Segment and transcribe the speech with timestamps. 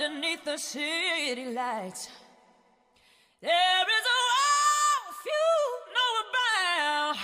[0.00, 2.08] underneath the city lights.
[3.42, 5.50] There is a world few
[5.96, 7.16] know about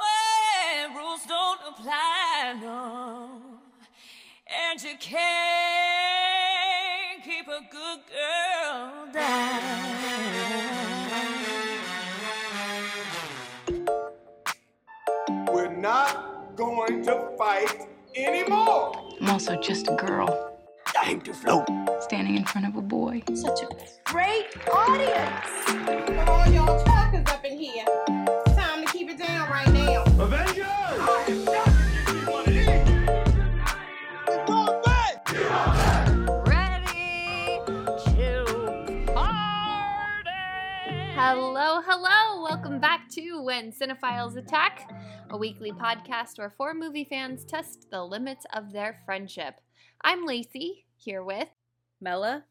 [0.00, 3.40] where rules don't apply, no.
[4.46, 6.04] And you can't
[7.24, 9.94] keep a good girl down.
[15.54, 18.92] We're not going to fight anymore.
[19.22, 20.53] I'm also just a girl.
[21.04, 21.66] I hate to float.
[22.00, 23.22] Standing in front of a boy.
[23.34, 23.68] Such a
[24.04, 25.50] great audience.
[26.06, 30.02] For all y'all talkers up in here, it's time to keep it down right now.
[30.18, 30.64] Avengers!
[36.48, 39.04] Ready to party.
[41.14, 42.42] Hello, hello!
[42.44, 44.90] Welcome back to When Cinephiles Attack,
[45.28, 49.60] a weekly podcast where four movie fans test the limits of their friendship.
[50.02, 51.48] I'm Lacey, here with
[52.00, 52.44] Mela.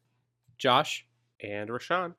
[0.58, 1.06] Josh.
[1.42, 2.14] and Rashawn.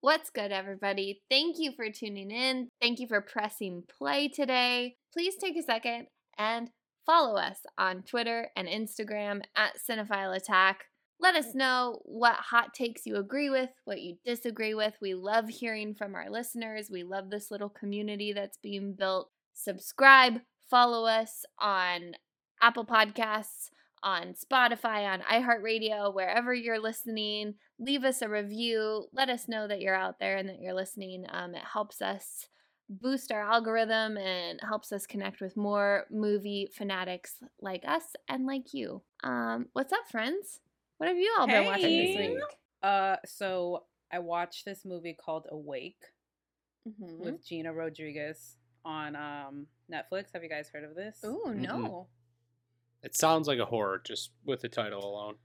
[0.00, 1.22] What's good, everybody?
[1.30, 2.68] Thank you for tuning in.
[2.80, 4.96] Thank you for pressing play today.
[5.12, 6.06] Please take a second
[6.38, 6.70] and
[7.04, 10.86] follow us on Twitter and Instagram at Cinephile Attack.
[11.20, 14.94] Let us know what hot takes you agree with, what you disagree with.
[15.02, 16.88] We love hearing from our listeners.
[16.90, 19.30] We love this little community that's being built.
[19.52, 20.40] Subscribe,
[20.70, 22.14] follow us on
[22.62, 23.68] Apple Podcasts,
[24.02, 27.54] on Spotify, on iHeartRadio, wherever you're listening.
[27.78, 29.06] Leave us a review.
[29.12, 31.24] Let us know that you're out there and that you're listening.
[31.30, 32.48] Um, it helps us
[32.88, 38.72] boost our algorithm and helps us connect with more movie fanatics like us and like
[38.74, 39.02] you.
[39.22, 40.60] Um, what's up, friends?
[40.98, 42.38] What have you all been watching this week?
[42.82, 46.02] Uh, so I watched this movie called Awake
[46.88, 47.18] Mhm.
[47.18, 50.32] with Gina Rodriguez on um Netflix.
[50.32, 51.20] Have you guys heard of this?
[51.22, 52.08] Oh no.
[53.02, 55.36] It sounds like a horror just with the title alone.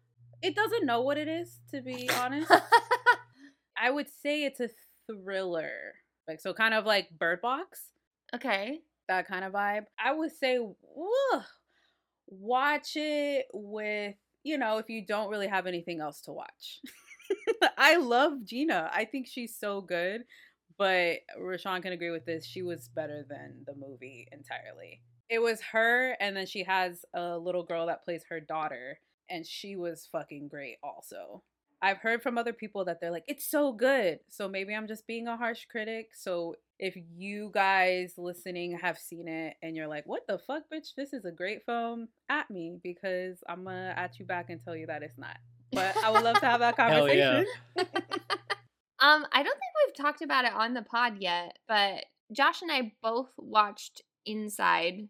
[0.42, 2.52] It doesn't know what it is, to be honest.
[3.78, 4.70] I would say it's a
[5.08, 5.94] thriller,
[6.28, 7.82] like so, kind of like Bird Box,
[8.34, 8.82] okay.
[9.08, 9.86] that kind of vibe.
[9.98, 11.42] I would say, woo,
[12.28, 16.80] watch it with you know if you don't really have anything else to watch.
[17.78, 18.90] I love Gina.
[18.94, 20.24] I think she's so good.
[20.78, 22.46] But Rashawn can agree with this.
[22.46, 25.02] She was better than the movie entirely.
[25.30, 29.00] It was her, and then she has a little girl that plays her daughter,
[29.30, 31.44] and she was fucking great also.
[31.82, 34.20] I've heard from other people that they're like, it's so good.
[34.30, 36.12] So maybe I'm just being a harsh critic.
[36.16, 40.96] So if you guys listening have seen it and you're like, what the fuck, bitch,
[40.96, 44.76] this is a great film, at me because I'm gonna at you back and tell
[44.76, 45.38] you that it's not.
[45.74, 47.44] But I would love to have that Hell yeah.
[47.76, 48.02] conversation.
[49.00, 52.72] Um, I don't think we've talked about it on the pod yet, but Josh and
[52.72, 55.10] I both watched Inside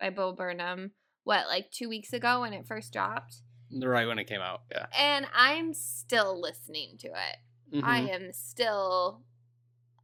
[0.00, 0.92] by Bo Burnham,
[1.24, 3.36] what, like two weeks ago when it first dropped?
[3.72, 4.86] Right when it came out, yeah.
[4.96, 7.82] And I'm still listening to it.
[7.82, 8.08] I Mhm.
[8.14, 9.24] am still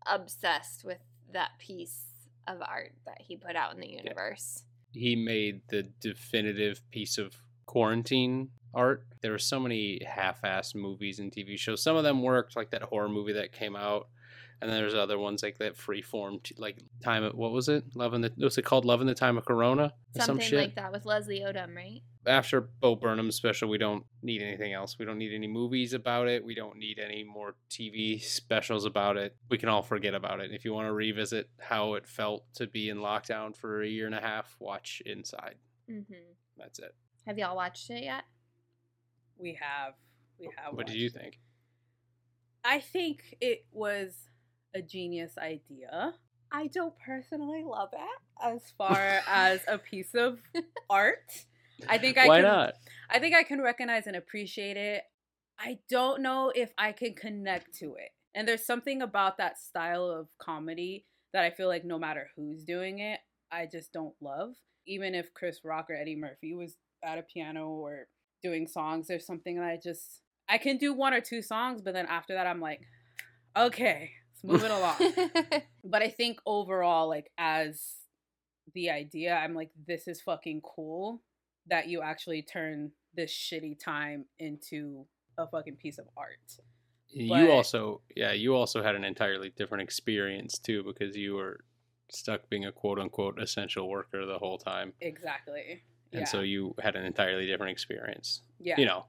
[0.07, 0.99] obsessed with
[1.33, 2.07] that piece
[2.49, 4.65] of art that he put out in the universe.
[4.93, 7.37] He made the definitive piece of
[7.67, 9.07] quarantine art.
[9.21, 11.83] There were so many half-assed movies and TV shows.
[11.83, 14.09] Some of them worked, like that horror movie that came out,
[14.63, 17.25] and then there's other ones like that freeform, t- like time.
[17.25, 17.85] Of, what was it?
[17.95, 18.33] Love in the.
[18.39, 19.85] Was it called Love in the Time of Corona?
[19.85, 20.59] Or some Something shit.
[20.61, 22.03] like that with Leslie Odom, right?
[22.27, 24.99] after Bo Burnham's special, we don't need anything else.
[24.99, 26.45] We don't need any movies about it.
[26.45, 29.37] We don't need any more TV specials about it.
[29.51, 30.53] We can all forget about it.
[30.53, 34.07] If you want to revisit how it felt to be in lockdown for a year
[34.07, 35.57] and a half, watch Inside.
[35.91, 36.15] Mm-hmm.
[36.57, 36.95] That's it.
[37.27, 38.25] Have y'all watched it yet?
[39.37, 39.95] We have.
[40.39, 40.75] We have.
[40.75, 41.41] What did you think?
[42.65, 44.15] I think it was
[44.75, 46.15] a genius idea.
[46.51, 50.41] I don't personally love it as far as a piece of
[50.91, 51.45] art.
[51.89, 52.75] I think I Why can, not?
[53.11, 55.03] I think I can recognize and appreciate it.
[55.59, 58.11] I don't know if I can connect to it.
[58.35, 62.65] And there's something about that style of comedy that I feel like no matter who's
[62.65, 64.55] doing it, I just don't love.
[64.87, 68.07] Even if Chris Rock or Eddie Murphy was at a piano or
[68.43, 71.95] doing songs, there's something that I just I can do one or two songs, but
[71.95, 72.81] then after that I'm like,
[73.57, 74.11] okay,
[74.43, 75.63] let's move it along.
[75.85, 77.95] but I think overall, like as
[78.75, 81.23] the idea, I'm like, this is fucking cool
[81.69, 85.07] that you actually turn this shitty time into
[85.39, 86.39] a fucking piece of art.
[87.09, 91.61] You but- also, yeah, you also had an entirely different experience too because you were
[92.11, 94.93] stuck being a quote unquote essential worker the whole time.
[95.01, 95.83] Exactly.
[96.13, 96.27] And yeah.
[96.27, 98.43] so you had an entirely different experience.
[98.61, 98.79] yeah.
[98.79, 99.07] You know,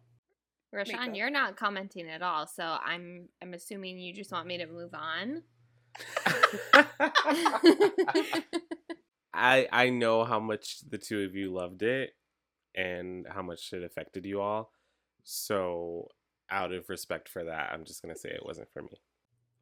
[0.73, 1.15] Rashawn, Makeup.
[1.15, 4.93] you're not commenting at all, so I'm I'm assuming you just want me to move
[4.93, 5.43] on.
[9.33, 12.11] I I know how much the two of you loved it
[12.75, 14.71] and how much it affected you all.
[15.23, 16.07] So
[16.49, 19.01] out of respect for that, I'm just gonna say it wasn't for me.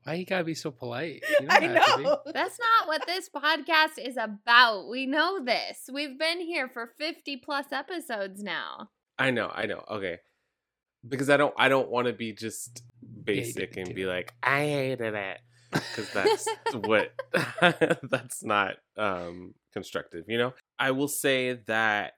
[0.04, 1.24] Why you gotta be so polite?
[1.40, 2.04] You I don't have to be.
[2.04, 2.20] know.
[2.26, 4.90] That's not what this podcast is about.
[4.90, 5.90] We know this.
[5.92, 8.90] We've been here for 50 plus episodes now.
[9.20, 9.84] I know, I know.
[9.90, 10.20] Okay.
[11.08, 12.84] Because I don't I don't want to be just
[13.24, 15.40] basic and be like, I hated it.
[15.72, 17.14] Because that's what
[18.04, 20.54] that's not um constructive, you know?
[20.78, 22.14] I will say that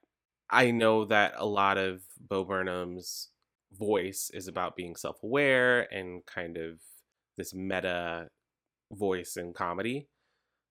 [0.50, 3.30] I know that a lot of Bo Burnham's
[3.72, 6.80] voice is about being self-aware and kind of
[7.38, 8.28] this meta
[8.92, 10.08] voice in comedy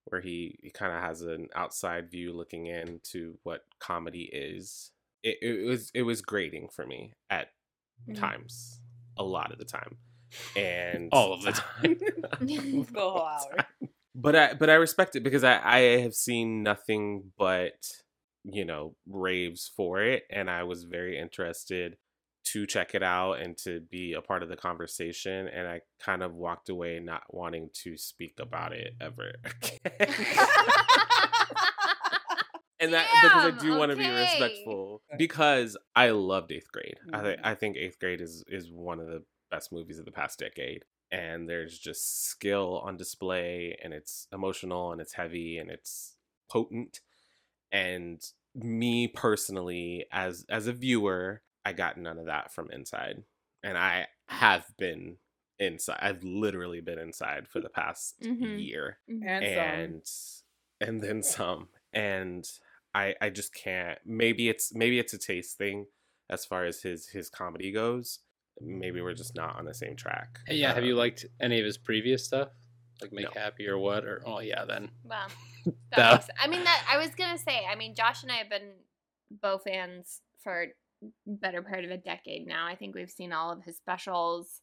[0.04, 4.90] where he, he kind of has an outside view looking into what comedy is.
[5.22, 7.48] It, it was it was grating for me at
[8.08, 8.16] Mhm.
[8.16, 8.80] times,
[9.16, 9.96] a lot of the time,
[10.56, 11.96] and All of the time.
[12.40, 13.66] Let's go whole hour.
[14.14, 17.74] but I but I respect it because I I have seen nothing but
[18.44, 21.96] you know raves for it, and I was very interested
[22.44, 26.22] to check it out and to be a part of the conversation, and I kind
[26.22, 30.14] of walked away not wanting to speak about it ever again.
[32.82, 37.00] And that because I Damn, do want to be respectful because I loved eighth grade.
[37.14, 37.44] I think Mhm.
[37.44, 40.84] I think eighth grade is is one of the best movies of the past decade.
[41.12, 46.16] And there's just skill on display, and it's emotional, and it's heavy, and it's
[46.50, 47.00] potent.
[47.72, 48.22] And
[48.54, 53.24] me personally, as as a viewer, I got none of that from inside,
[53.62, 55.18] and I have been
[55.58, 55.98] inside.
[56.02, 58.70] I've literally been inside for the past Mhm.
[58.70, 60.04] year And, and
[60.80, 62.48] and then some and
[62.94, 65.86] i i just can't maybe it's maybe it's a taste thing
[66.30, 68.20] as far as his his comedy goes
[68.60, 71.58] maybe we're just not on the same track Hey, yeah, have you Um, liked any
[71.58, 72.48] of his previous stuff?
[73.00, 73.40] Like Make No.
[73.40, 74.04] Happy or what?
[74.04, 75.26] Or oh yeah, then Well,
[75.64, 77.62] That- that makes, I mean, that I was gonna say.
[77.70, 78.72] I mean, Josh and I have been
[79.30, 80.66] Bo fans for
[81.26, 82.66] better part of a decade now.
[82.66, 84.60] I think we've seen all of his specials.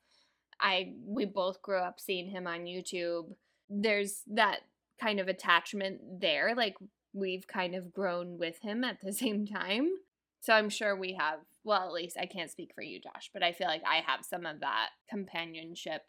[0.61, 3.33] I we both grew up seeing him on YouTube.
[3.69, 4.59] There's that
[5.01, 6.53] kind of attachment there.
[6.55, 6.75] Like
[7.13, 9.89] we've kind of grown with him at the same time.
[10.41, 11.39] So I'm sure we have.
[11.63, 14.23] Well, at least I can't speak for you, Josh, but I feel like I have
[14.23, 16.03] some of that companionship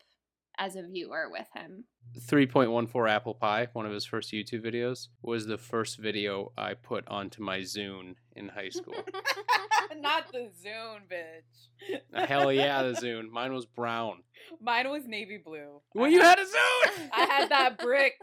[0.59, 1.85] as a viewer with him.
[2.19, 7.09] 3.14 apple pie, one of his first YouTube videos, was the first video I put
[7.09, 8.95] onto my Zune in high school.
[10.01, 12.27] Not the Zune, bitch.
[12.29, 13.31] Hell yeah, the Zune.
[13.31, 14.23] Mine was brown.
[14.61, 15.81] Mine was navy blue.
[15.95, 17.09] Well, I you had a Zune.
[17.13, 18.15] I had that brick.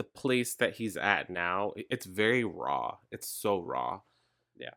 [0.00, 4.00] The place that he's at now it's very raw it's so raw
[4.56, 4.70] Yeah.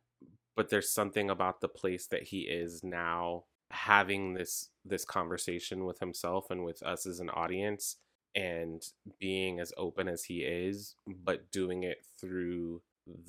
[0.58, 6.00] but there's something about the place that he is now having this this conversation with
[6.00, 7.98] himself and with us as an audience
[8.36, 8.84] and
[9.20, 12.81] being as open as he is but doing it through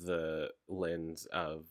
[0.03, 1.67] the lens of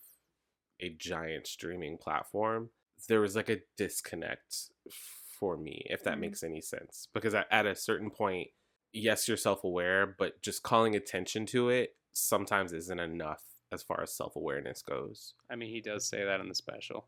[0.81, 2.71] a giant streaming platform
[3.09, 4.71] there was like a disconnect
[5.38, 6.21] for me if that Mhm.
[6.21, 8.50] makes any sense because at, at a certain point
[8.94, 13.43] yes you're self-aware but just calling attention to it sometimes isn't enough
[13.73, 17.06] as far as self-awareness goes I mean, he does say that in the special.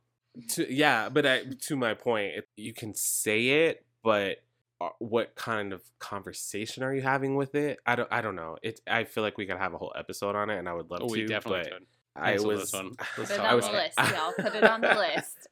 [0.50, 4.38] to yeah but I, to my point you can say it but
[4.81, 8.56] uh, what kind of conversation are you having with it i don't i don't know
[8.62, 10.91] it i feel like we could have a whole episode on it and i would
[10.91, 11.87] love Oh, we to definitely but could.
[12.17, 12.94] i was this one.
[13.17, 14.32] Put it on I was- the list, y'all.
[14.37, 15.47] Put it on the list.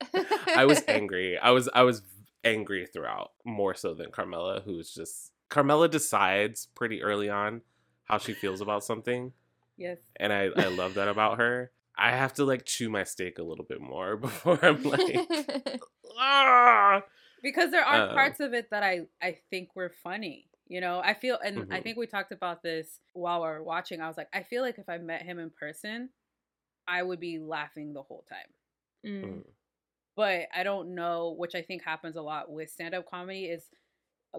[0.57, 1.39] I was angry.
[1.39, 2.03] I was I was
[2.43, 7.63] angry throughout, more so than Carmela, who's just Carmela decides pretty early on
[8.05, 9.33] how she feels about something,
[9.77, 10.01] Yes.
[10.17, 11.73] and I I love that about her.
[11.97, 15.29] I have to like chew my steak a little bit more before I'm like,
[16.19, 17.03] ah.
[17.43, 20.49] because there are Uh, parts of it that I I think were funny.
[20.67, 21.83] You know, I feel, and I Mhm.
[21.83, 24.01] think we talked about this while we are watching.
[24.01, 26.09] I was like, I feel like if I met him in person,
[26.89, 28.49] I would be laughing the whole time.
[29.05, 29.43] Mm.
[30.17, 33.69] But I don't know, which I think happens a lot with stand up comedy, is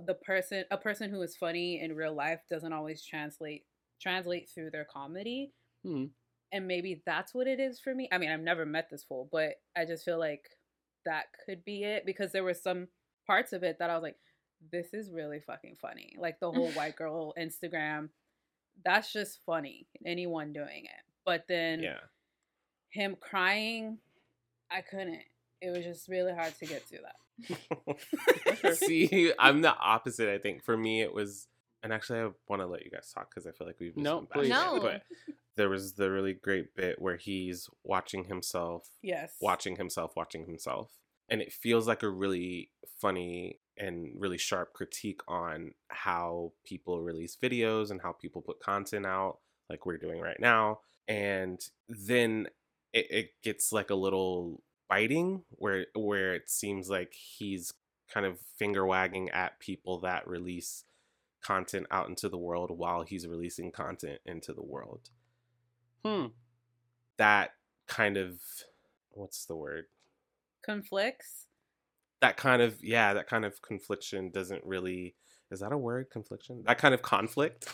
[0.05, 3.63] the person a person who is funny in real life doesn't always translate
[4.01, 5.51] translate through their comedy.
[5.83, 6.05] Hmm.
[6.51, 8.07] And maybe that's what it is for me.
[8.11, 10.49] I mean, I've never met this fool, but I just feel like
[11.05, 12.87] that could be it because there were some
[13.27, 14.17] parts of it that I was like,
[14.71, 16.15] this is really fucking funny.
[16.17, 18.09] Like the whole white girl Instagram,
[18.83, 19.87] that's just funny.
[20.05, 21.03] Anyone doing it.
[21.25, 21.99] But then yeah.
[22.89, 23.97] him crying,
[24.71, 25.21] I couldn't.
[25.61, 27.15] It was just really hard to get through that.
[28.74, 30.30] See, I'm the opposite.
[30.30, 31.48] I think for me it was,
[31.84, 34.04] and actually I want to let you guys talk because I feel like we've just
[34.04, 34.51] No, went back please.
[34.51, 34.89] and forth, No.
[34.89, 35.01] But
[35.58, 39.34] there was the really great bit where he's watching himself Yes.
[39.42, 40.92] watching himself watching himself
[41.30, 47.38] and it feels like a really funny and really sharp critique on how people release
[47.42, 49.39] videos and how people put content out
[49.70, 52.48] like we're doing right now and then
[52.94, 57.74] it, it gets like a little biting where where it seems like he's
[58.12, 60.84] kind of finger wagging at people that release
[61.42, 65.10] content out into the world while he's releasing content into the world.
[66.04, 66.27] Hmm.
[67.18, 67.51] That
[67.88, 68.39] kind of
[69.12, 69.86] what's the word?
[70.65, 71.48] Conflicts.
[72.22, 75.15] That kind of yeah, that kind of confliction doesn't really
[75.51, 76.10] is that a word?
[76.10, 76.63] Confliction?
[76.65, 77.68] That kind of conflict.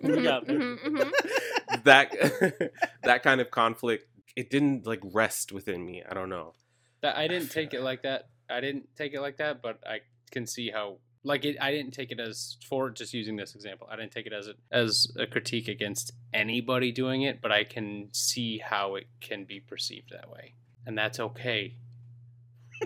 [0.00, 0.58] You got it.
[0.58, 1.82] Mhm.
[1.84, 6.02] that that kind of conflict it didn't like rest within me.
[6.08, 6.52] I don't know.
[7.00, 8.28] That I didn't take it like that.
[8.48, 10.00] I didn't take it like that, but I
[10.30, 11.56] can see how like it.
[11.60, 13.88] I didn't take it as for just using this example.
[13.90, 17.64] I didn't take it as a as a critique against anybody doing it, but I
[17.64, 20.54] can see how it can be perceived that way,
[20.86, 21.74] and that's okay.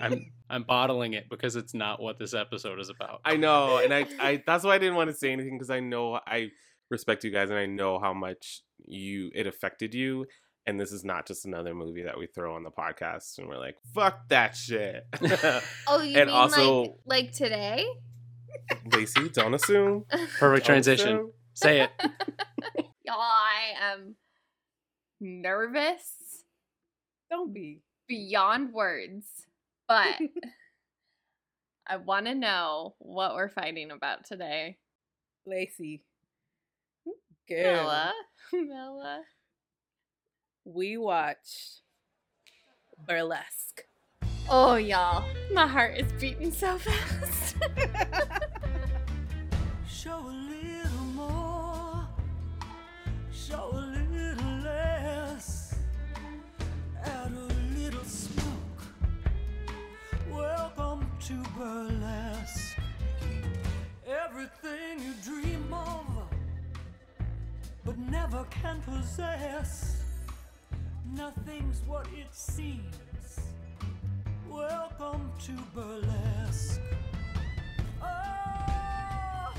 [0.00, 3.20] I'm I'm bottling it because it's not what this episode is about.
[3.24, 5.80] I know, and I, I that's why I didn't want to say anything because I
[5.80, 6.50] know I
[6.90, 10.26] respect you guys and I know how much you it affected you.
[10.66, 13.58] And this is not just another movie that we throw on the podcast and we're
[13.58, 15.06] like, fuck that shit.
[15.88, 17.86] Oh, you And mean also- like like today?
[18.92, 20.04] Lacey, don't assume.
[20.10, 21.08] Perfect Don't transition.
[21.08, 21.32] assume.
[21.54, 21.90] Say it.
[23.04, 24.14] Y'all, I am
[25.20, 26.44] nervous
[27.30, 27.80] Don't be.
[28.08, 29.26] beyond words,
[29.88, 30.18] but
[31.86, 34.78] I want to know what we're fighting about today.
[35.46, 36.02] Lacey.
[37.48, 37.62] Good.
[37.64, 38.12] Bella,
[38.52, 39.22] Bella.
[40.72, 41.80] We watched
[43.04, 43.82] Burlesque.
[44.48, 47.56] Oh, y'all, my heart is beating so fast.
[49.88, 52.06] Show a little more,
[53.32, 55.74] show a little less,
[57.02, 58.80] add a little smoke.
[60.30, 62.78] Welcome to burlesque.
[64.06, 66.06] Everything you dream of,
[67.84, 69.89] but never can possess.
[71.14, 73.40] Nothing's what it seems.
[74.48, 76.80] Welcome to burlesque.
[78.00, 79.52] Oh,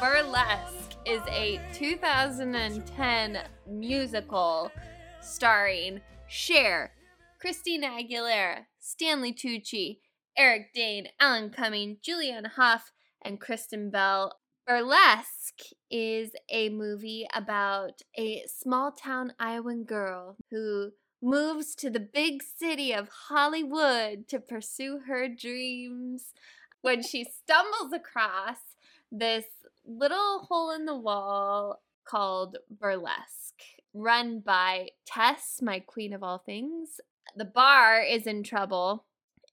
[0.00, 4.70] Burlesque is a 2010 musical
[5.20, 6.92] starring Cher,
[7.40, 9.98] Christina Aguilera, Stanley Tucci,
[10.38, 12.92] Eric Dane, Alan Cumming, Julianne Hough,
[13.22, 14.32] and Kristen Bell.
[14.66, 22.42] Burlesque is a movie about a small town Iowan girl who moves to the big
[22.42, 26.32] city of Hollywood to pursue her dreams
[26.80, 28.56] when she stumbles across
[29.12, 29.44] this
[29.86, 33.62] little hole in the wall called Burlesque,
[33.94, 37.00] run by Tess, my queen of all things.
[37.36, 39.04] The bar is in trouble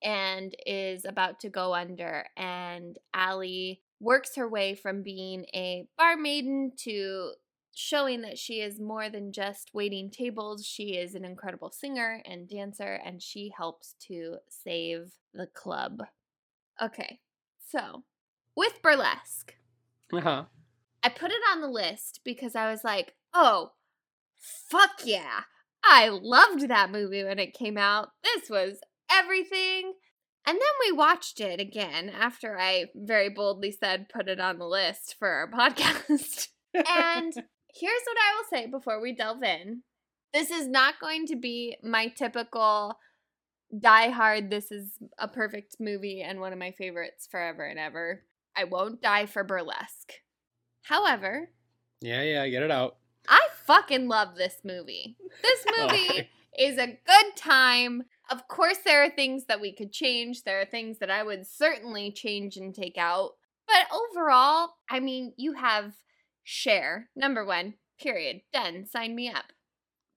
[0.01, 6.15] and is about to go under, and Ali works her way from being a bar
[6.17, 7.31] maiden to
[7.73, 10.65] showing that she is more than just waiting tables.
[10.65, 16.01] She is an incredible singer and dancer, and she helps to save the club.
[16.81, 17.19] Okay,
[17.67, 18.03] so
[18.55, 19.55] with Burlesque,
[20.13, 20.45] Uh-huh.
[21.03, 23.71] I put it on the list because I was like, oh,
[24.37, 25.41] fuck yeah.
[25.83, 28.09] I loved that movie when it came out.
[28.23, 28.79] This was
[29.09, 29.93] everything.
[30.49, 34.65] And then we watched it again after I very boldly said put it on the
[34.65, 36.47] list for our podcast.
[36.73, 37.31] and
[37.75, 39.83] here's what I will say before we delve in
[40.33, 42.97] this is not going to be my typical
[43.79, 48.23] die hard, this is a perfect movie and one of my favorites forever and ever.
[48.55, 50.13] I won't die for burlesque.
[50.83, 51.51] However,
[52.01, 52.97] Yeah, yeah, get it out.
[53.27, 55.15] I fucking love this movie.
[55.43, 56.29] This oh, movie Okay.
[56.57, 58.03] is a good time.
[58.31, 60.43] Of course, there are things that we could change.
[60.43, 63.31] There are things that I would certainly change and take out.
[63.67, 65.93] But overall, I mean, you have
[66.43, 68.41] Cher number one, period.
[68.51, 68.85] Done.
[68.85, 69.45] Sign me up.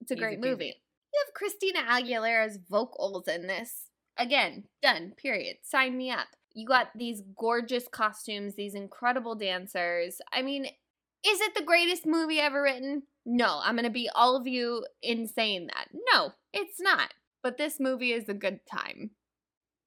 [0.00, 0.75] It's a Easy great movie.
[1.12, 3.88] You have Christina Aguilera's vocals in this.
[4.19, 5.12] Again, done.
[5.16, 5.57] Period.
[5.62, 6.28] Sign me up.
[6.54, 10.21] You got these gorgeous costumes, these incredible dancers.
[10.33, 13.04] I mean, is it the greatest movie ever written?
[13.25, 15.88] No, I'm going to be all of you in saying that.
[16.12, 17.12] No, it's not.
[17.43, 19.11] But this movie is a good time.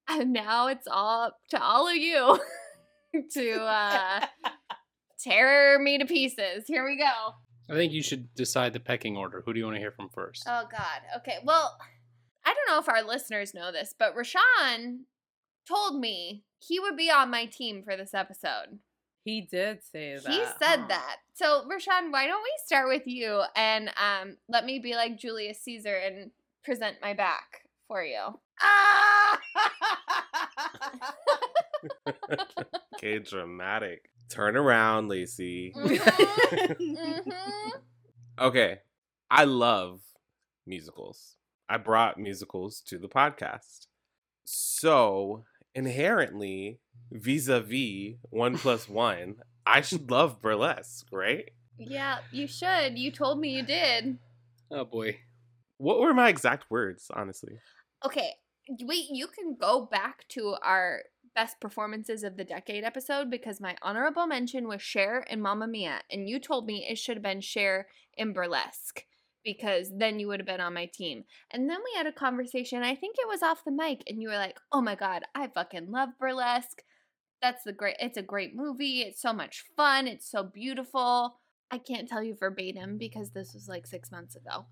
[0.08, 2.38] And now it's all up to all of you
[3.32, 4.26] to uh,
[5.18, 6.64] tear me to pieces.
[6.66, 7.34] Here we go.
[7.68, 9.42] I think you should decide the pecking order.
[9.44, 10.44] Who do you want to hear from first?
[10.46, 11.00] Oh God.
[11.18, 11.38] Okay.
[11.44, 11.76] Well,
[12.44, 15.00] I don't know if our listeners know this, but Rashawn
[15.66, 18.78] told me he would be on my team for this episode.
[19.24, 20.32] He did say that.
[20.32, 20.86] He said huh?
[20.88, 21.16] that.
[21.34, 25.60] So Rashawn, why don't we start with you and um let me be like Julius
[25.62, 26.30] Caesar and
[26.66, 28.38] present my back for you.
[32.96, 34.10] Okay, dramatic.
[34.28, 35.72] Turn around, Lacey.
[35.76, 37.72] Mhm.
[38.38, 38.78] Okay.
[39.30, 40.00] I love
[40.66, 41.36] musicals.
[41.70, 43.86] I brought musicals to the podcast.
[44.44, 45.44] So
[45.74, 46.80] inherently,
[47.10, 51.48] vis-a-vis one plus one, I should love burlesque, right?
[51.78, 52.98] Yeah, you should.
[52.98, 54.18] You told me you did.
[54.70, 55.18] Oh boy.
[55.78, 57.58] What were my exact words, honestly?
[58.04, 58.34] Okay,
[58.82, 61.02] wait, you can go back to our
[61.34, 66.00] best performances of the decade episode because my honorable mention was Cher and Mamma Mia,
[66.10, 69.04] and you told me it should have been Cher in Burlesque
[69.44, 71.24] because then you would have been on my team.
[71.52, 74.28] And then we had a conversation, I think it was off the mic, and you
[74.28, 76.82] were like, oh my god, I fucking love Burlesque.
[77.42, 79.02] That's the great, it's a great movie.
[79.02, 80.08] It's so much fun.
[80.08, 81.38] It's so beautiful.
[81.70, 84.66] I can't tell you verbatim because this was like six months ago.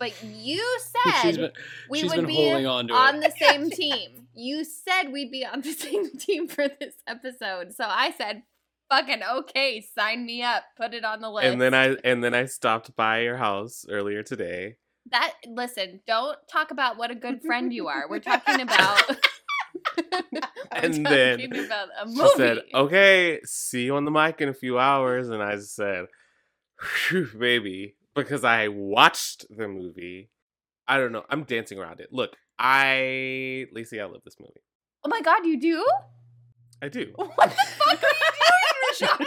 [0.00, 0.80] But you
[1.12, 1.50] said been,
[1.90, 4.26] we would be on on the same team.
[4.34, 7.74] You said we'd be on the same team for this episode.
[7.74, 8.42] So I said,
[8.90, 11.46] fucking okay, sign me up, put it on the list.
[11.46, 14.76] And then I and then I stopped by your house earlier today.
[15.10, 18.08] that listen, don't talk about what a good friend you are.
[18.08, 19.02] We're talking about
[20.72, 22.20] And then talking about a movie.
[22.22, 26.06] She said, "Okay, see you on the mic in a few hours," and I said,
[27.38, 30.30] "Baby," because I watched the movie.
[30.86, 31.24] I don't know.
[31.30, 32.08] I'm dancing around it.
[32.12, 34.60] Look, I Lacey, I love this movie.
[35.04, 35.86] Oh my god, you do?
[36.82, 37.12] I do.
[37.16, 37.98] What the fuck are you
[39.08, 39.18] doing,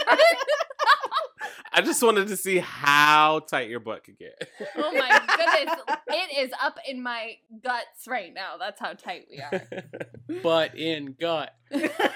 [1.76, 4.48] I just wanted to see how tight your butt could get.
[4.76, 5.76] oh my goodness.
[6.08, 7.32] It is up in my
[7.64, 8.56] guts right now.
[8.58, 9.62] That's how tight we are.
[10.42, 11.52] Butt in gut.
[11.72, 12.06] but oh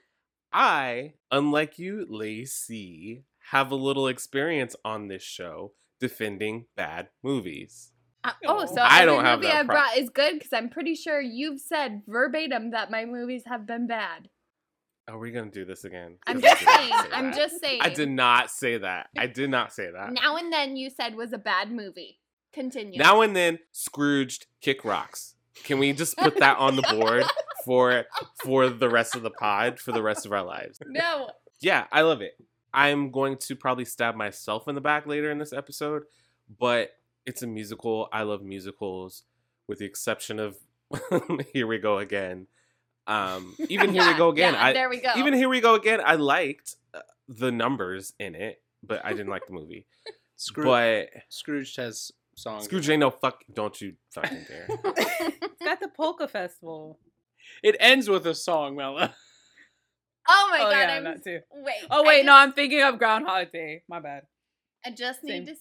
[0.53, 7.93] I, unlike you, Lacey, have a little experience on this show defending bad movies.
[8.25, 10.53] Uh, oh, so I every don't have movie that I pro- brought is good because
[10.53, 14.29] I'm pretty sure you've said verbatim that my movies have been bad.
[15.07, 16.17] Are we gonna do this again?
[16.27, 16.91] I'm 'Cause I just did not saying.
[17.03, 17.81] say I'm just saying.
[17.83, 19.09] I did not say that.
[19.17, 20.13] I did not say that.
[20.13, 22.21] Now and then you said was a bad movie.
[22.53, 22.99] Continue.
[22.99, 25.35] Now and then, Scrooged kick rocks.
[25.65, 27.25] Can we just put that on the board
[27.65, 28.05] for
[28.43, 30.81] for the rest of the pod for the rest of our lives?
[30.87, 31.31] no.
[31.61, 32.37] Yeah, I love it.
[32.73, 36.05] I'm going to probably stab myself in the back later in this episode,
[36.61, 36.91] but
[37.27, 38.09] it's a musical.
[38.13, 39.25] I love musicals,
[39.67, 40.57] with the exception of
[41.53, 42.47] Here We Go Again.
[43.07, 44.55] Um, even Here Yeah, We Go Again.
[44.55, 45.11] yeah, I, there we go.
[45.17, 46.01] Even Here We Go Again.
[46.05, 49.87] I liked uh, the numbers in it, but I didn't like the movie.
[50.37, 52.65] Scrooge, But Scrooge has songs.
[52.67, 53.43] Scrooge ain't no fuck.
[53.53, 54.69] Don't you fucking dare.
[55.61, 56.99] It's got the polka festival.
[57.63, 59.15] It ends with a song, Mela.
[60.29, 60.71] oh my oh god.
[60.73, 61.41] yeah, I'm that too.
[61.53, 61.75] wait.
[61.91, 63.83] Oh I wait, no, I'm thinking of Groundhog Day.
[63.89, 64.23] My bad.
[64.85, 65.55] I just need to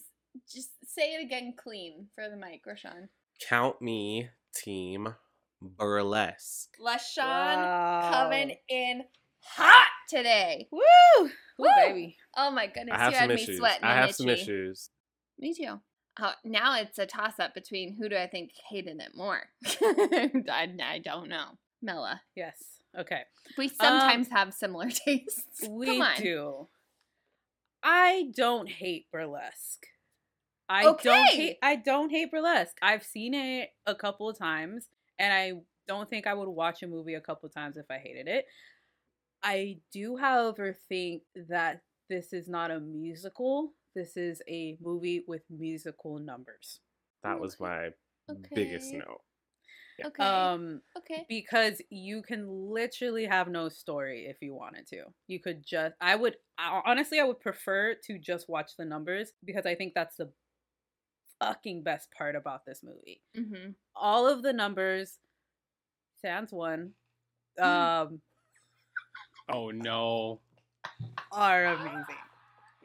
[0.52, 3.08] just say it again clean for the mic, Rashawn.
[3.48, 5.14] Count me team
[5.60, 6.70] burlesque.
[6.80, 8.08] LaShawn Wow.
[8.10, 9.04] coming in
[9.40, 10.68] hot today.
[10.70, 10.80] Woo!
[11.20, 11.68] Ooh, Woo!
[11.76, 12.16] baby.
[12.36, 13.58] Oh my goodness, I have you some had me issues.
[13.58, 13.84] sweating.
[13.84, 14.90] I and have some issues.
[15.38, 15.80] Me too.
[16.20, 19.40] Oh, now it's a toss up between who do I think hated it more.
[19.66, 21.58] I, I don't know.
[21.82, 22.20] Mela.
[22.34, 22.56] Yes.
[22.98, 23.22] Okay.
[23.56, 25.66] We sometimes um, have similar tastes.
[25.68, 26.16] We Come on.
[26.20, 26.68] do.
[27.82, 29.86] I don't hate burlesque.
[30.68, 31.24] I don't Okay.
[31.36, 32.76] hate I don't hate burlesque.
[32.82, 34.88] I've seen it a couple of times
[35.18, 35.52] and I
[35.86, 38.44] don't think I would watch a movie a couple of times if I hated it.
[39.42, 43.72] I do however think that this is not a musical.
[43.94, 46.80] This is a movie with musical numbers.
[47.22, 47.90] That was my
[48.54, 49.22] biggest note.
[50.04, 50.22] Okay.
[50.22, 51.26] Um okay.
[51.28, 55.04] because you can literally have no story if you wanted to.
[55.26, 59.32] You could just I would I- honestly I would prefer to just watch the numbers
[59.44, 60.30] because I think that's the
[61.40, 63.20] fucking best part about this movie.
[63.36, 63.70] Mm-hmm.
[63.96, 65.18] All of the numbers
[66.20, 66.92] sans one
[67.60, 68.20] um
[69.50, 70.40] Oh no.
[71.32, 72.04] are amazing.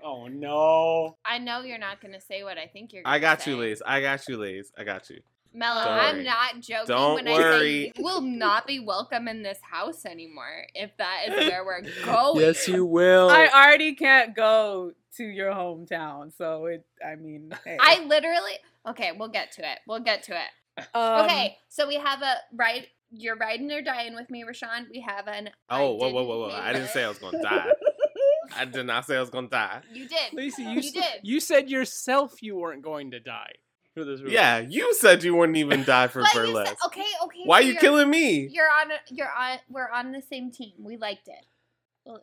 [0.04, 1.17] Oh no.
[1.26, 3.04] I know you're not going to say what I think you're.
[3.06, 3.52] I gonna got say.
[3.52, 3.84] you, Liz.
[3.86, 4.71] I got you, Liz.
[4.78, 5.19] I got you.
[5.54, 7.60] Mello, Don't I'm not joking Don't when I worry.
[7.60, 11.82] say you will not be welcome in this house anymore if that is where we're
[12.06, 12.39] going.
[12.42, 13.30] Yes, you will.
[13.30, 17.78] I already can't go to your hometown, so it I mean hey.
[17.80, 18.54] I literally.
[18.88, 19.80] Okay, we'll get to it.
[19.88, 20.84] We'll get to it.
[20.96, 22.88] Um, okay, so we have a right.
[23.12, 24.89] You're riding or dying with me, Rashawn.
[24.89, 25.52] We have an.
[25.70, 26.50] Oh, whoa, whoa, whoa, whoa!
[26.50, 26.94] I didn't it.
[26.94, 27.68] say I was gonna die.
[28.58, 29.82] I did not say I was gonna die.
[29.94, 30.34] You did.
[30.34, 31.04] Lacey, you, You s- did.
[31.22, 33.54] you said yourself you weren't going to die
[33.93, 34.34] for this movie.
[34.34, 37.41] Yeah, you said you wouldn't even die for But you said, okay, okay.
[37.45, 38.47] Why so you you're- killing me?
[38.51, 38.91] You're on.
[39.10, 39.58] You're on.
[39.69, 40.73] We're on the same team.
[40.79, 41.45] We liked it.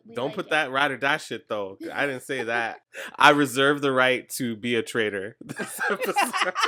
[0.05, 0.49] We Don't liked put it.
[0.51, 1.77] that ride or die shit though.
[1.93, 2.81] I didn't say that.
[3.15, 5.37] I reserve the right to be a traitor.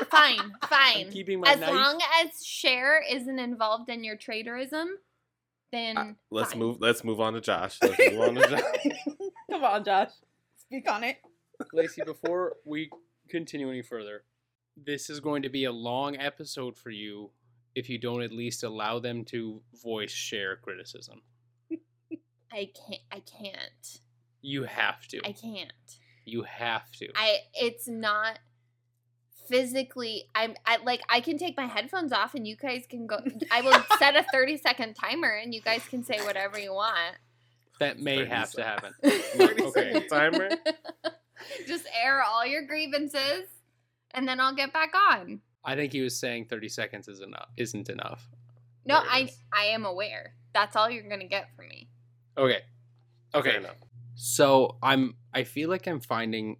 [0.10, 1.06] Fine, fine.
[1.08, 1.70] I'm keeping my As knife.
[1.74, 4.86] long as Cher isn't involved in your traitorism,
[5.72, 6.60] then Uh, let's fine.
[6.60, 6.78] move.
[6.80, 7.78] Let's move on to Josh.
[7.82, 8.62] Let's move on to Josh.
[9.52, 10.10] Come on, Josh.
[10.58, 11.18] Speak on it.
[11.72, 12.90] Lacey, before we
[13.30, 14.24] continue any further,
[14.76, 17.32] this is going to be a long episode for you
[17.76, 21.22] if you don't at least allow them to voice share criticism.
[22.52, 23.02] I can't.
[23.12, 24.00] I can't.
[24.42, 25.20] You have to.
[25.26, 25.72] I can't.
[26.26, 27.08] You have to.
[27.16, 27.38] I.
[27.56, 28.38] It's not
[29.48, 30.26] physically.
[30.36, 30.56] I'm.
[30.66, 31.02] I like.
[31.10, 33.18] I can take my headphones off, and you guys can go.
[33.52, 37.16] I will set a thirty second timer, and you guys can say whatever you want.
[37.80, 38.94] that may 30 have to happen.
[39.76, 40.08] Okay.
[40.08, 40.50] timer.
[41.68, 43.48] Just air all your grievances,
[44.14, 45.42] and then I'll get back on.
[45.66, 47.50] I think he was saying 30 seconds is enough.
[47.58, 48.30] Isn't enough.
[48.86, 49.22] No, I.
[49.22, 49.38] is.
[49.54, 50.34] I am aware.
[50.54, 51.90] That's all you're gonna get from me.
[52.38, 52.60] Okay.
[53.34, 53.52] Okay.
[53.52, 53.78] Fair enough.
[54.16, 56.58] So I'm I feel like I'm finding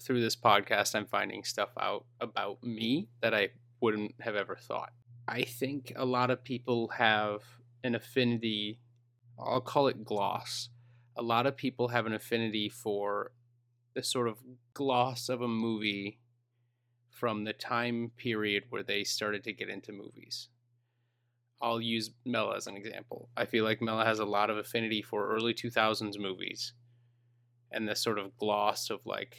[0.00, 4.92] through this podcast I'm finding stuff out about me that I wouldn't have ever thought.
[5.28, 7.42] I think a lot of people have
[7.84, 8.80] an affinity
[9.38, 10.68] I'll call it gloss.
[11.16, 13.32] A lot of people have an affinity for
[13.94, 14.38] the sort of
[14.74, 16.18] gloss of a movie
[17.20, 20.48] from the time period where they started to get into movies.
[21.60, 23.28] I'll use Mela as an example.
[23.36, 26.72] I feel like Mela has a lot of affinity for early 2000s movies
[27.70, 29.36] and this sort of gloss of like,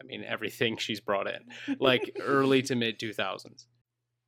[0.00, 1.42] I mean, everything she's brought in,
[1.78, 3.66] like early to mid 2000s.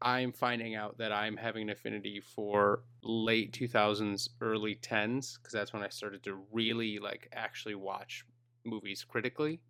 [0.03, 5.73] I'm finding out that I'm having an affinity for late 2000s, early 10s, because that's
[5.73, 8.27] when I started to really like actually watch
[8.67, 9.63] movies critically.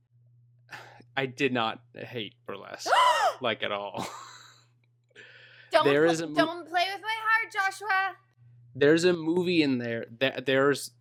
[1.19, 2.89] I did not hate burlesque
[3.41, 4.07] like at all.
[5.71, 5.85] Don't.
[5.85, 8.17] There pl- is a mo- don't play with my heart, Joshua.
[8.75, 10.93] there's a movie in there that there's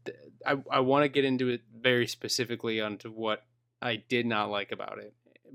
[0.45, 3.43] I, I want to get into it very specifically onto what
[3.81, 5.13] I did not like about it.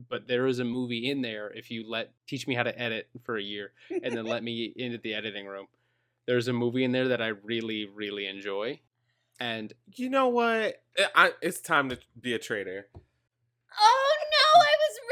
[0.08, 3.08] But there is a movie in there if you let teach me how to edit
[3.24, 5.66] for a year and then let me into the editing room.
[6.26, 8.80] There's a movie in there that I really really enjoy.
[9.38, 10.82] And You know what?
[10.98, 12.88] I, I- it's time to be a traitor.
[12.94, 12.96] Oh
[13.78, 13.80] no!
[13.80, 14.21] I was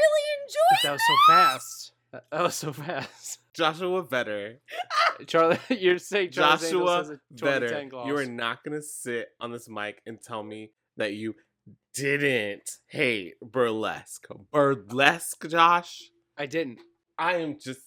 [0.01, 0.79] really enjoying.
[0.83, 1.91] that was so fast.
[2.11, 3.39] That that was so fast.
[3.53, 4.57] Joshua Vetter.
[5.27, 7.47] Charlie, you're saying Charles Joshua has a 2010
[7.87, 7.89] Vetter.
[7.89, 8.07] gloss.
[8.07, 11.35] You are not gonna sit on this mic and tell me that you
[11.93, 14.25] didn't hate burlesque.
[14.51, 16.01] Burlesque, Josh.
[16.37, 16.79] I didn't.
[17.17, 17.81] I am just.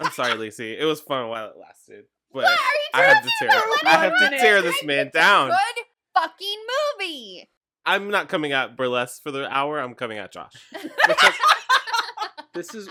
[0.00, 0.76] I'm sorry, Lacey.
[0.76, 2.58] It was fun while it lasted, but What are you
[2.94, 3.50] I have to tear.
[3.84, 5.50] I have to tear this man down.
[5.50, 6.58] Good fucking
[6.98, 7.48] movie.
[7.88, 9.78] I'm not coming at burlesque for the hour.
[9.80, 10.52] I'm coming at Josh.
[12.54, 12.88] this is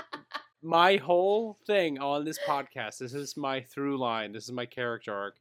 [0.64, 2.98] my whole thing on this podcast.
[2.98, 4.32] This is my through line.
[4.34, 5.36] This is my character arc.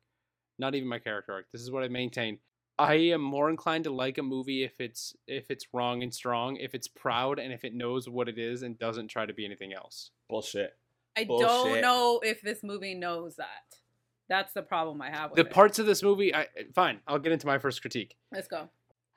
[0.59, 1.47] Not even my character arc.
[1.53, 2.39] This is what I maintain.
[2.79, 6.57] I am more inclined to like a movie if it's if it's wrong and strong,
[6.57, 9.47] if it's proud and if it knows what it is and doesn't try to be
[9.47, 10.11] anything else.
[10.29, 10.77] Bullshit.
[11.17, 11.47] I Bullshit.
[11.49, 13.47] don't know if this movie knows that.
[14.29, 15.51] That's the problem I have with The it.
[15.51, 17.01] parts of this movie, I fine.
[17.09, 18.17] I'll get into my first critique.
[18.31, 18.69] Let's go.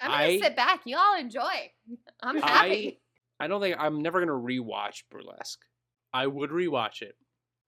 [0.02, 0.82] I'm gonna I- sit back.
[0.86, 1.72] You all enjoy.
[2.24, 3.00] I'm happy.
[3.40, 5.62] I don't think I'm never gonna rewatch Burlesque.
[6.14, 7.16] I would rewatch it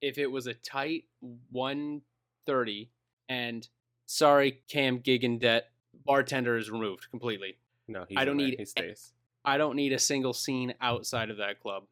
[0.02, 1.06] if it was a tight
[1.52, 2.90] 130
[3.30, 3.68] and
[4.06, 5.62] sorry, Cam Gigandet,
[6.06, 7.58] bartender is removed completely.
[7.88, 8.48] No, he's I don't there.
[8.48, 9.14] need- He stays.
[9.46, 11.84] I don't need a single scene outside of that club.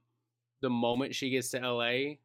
[0.62, 2.15] The moment she gets to LA,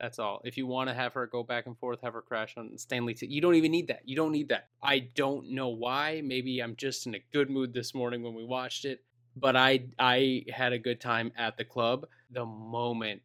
[0.00, 0.40] that's all.
[0.44, 3.14] If you want to have her go back and forth, have her crash on Stanley,
[3.14, 4.00] T- you don't even need that.
[4.04, 4.68] You don't need that.
[4.82, 6.22] I don't know why.
[6.24, 9.02] Maybe I'm just in a good mood this morning when we watched it,
[9.36, 12.06] but I I had a good time at the club.
[12.30, 13.22] The moment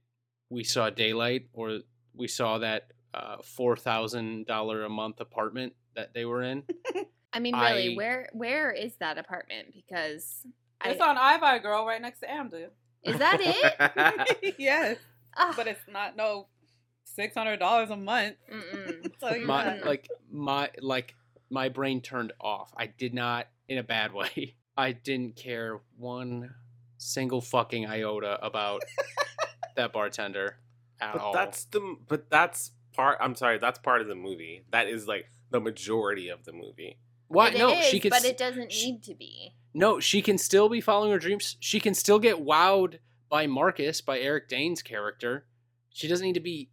[0.49, 1.79] we saw daylight or
[2.15, 6.63] we saw that uh, four thousand dollar a month apartment that they were in,
[7.33, 9.73] I mean, really, I- where where is that apartment?
[9.75, 10.45] Because
[10.81, 12.67] I, It's on Ivy Girl right next to Amdu.
[13.03, 14.55] is that it?
[14.59, 14.97] yes,
[15.37, 16.47] Ugh, but it's not no
[17.03, 18.35] six hundred dollars a month.
[19.19, 19.85] So you my know.
[19.85, 21.15] like my like
[21.49, 22.73] my brain turned off.
[22.75, 24.55] I did not in a bad way.
[24.75, 26.53] I didn't care one
[26.97, 28.81] single fucking iota about
[29.75, 30.57] that bartender
[30.99, 31.33] at But all.
[31.33, 31.95] that's the.
[32.07, 33.17] But that's part.
[33.21, 33.59] I'm sorry.
[33.59, 34.65] That's part of the movie.
[34.71, 36.97] That is like the majority of the movie.
[37.27, 39.53] why It no, is, she can but it doesn't sh- need to be.
[39.73, 41.57] No, she can still be following her dreams.
[41.59, 45.45] She can still get wowed by Marcus, by Eric Dane's character.
[45.89, 46.69] She doesn't need to be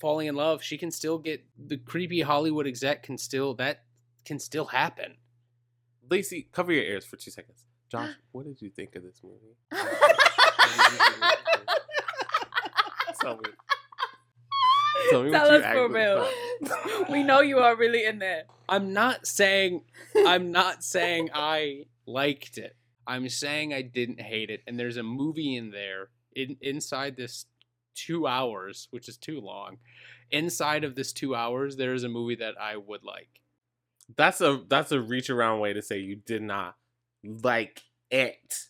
[0.00, 0.62] falling in love.
[0.62, 3.84] She can still get the creepy Hollywood exec can still that
[4.24, 5.16] can still happen.
[6.08, 7.64] Lacey, cover your ears for two seconds.
[7.90, 9.56] Josh, what did you think of this movie?
[13.20, 13.50] Tell me.
[15.10, 16.28] Tell me Tell what you for real.
[16.60, 17.10] thought.
[17.10, 18.44] we know you are really in there.
[18.68, 19.82] I'm not saying
[20.26, 22.76] I'm not saying I liked it.
[23.06, 24.62] I'm saying I didn't hate it.
[24.66, 27.46] And there's a movie in there in inside this
[27.96, 29.78] two hours, which is too long.
[30.30, 33.40] Inside of this two hours, there is a movie that I would like.
[34.16, 36.76] That's a that's a reach around way to say you did not
[37.24, 38.66] like it.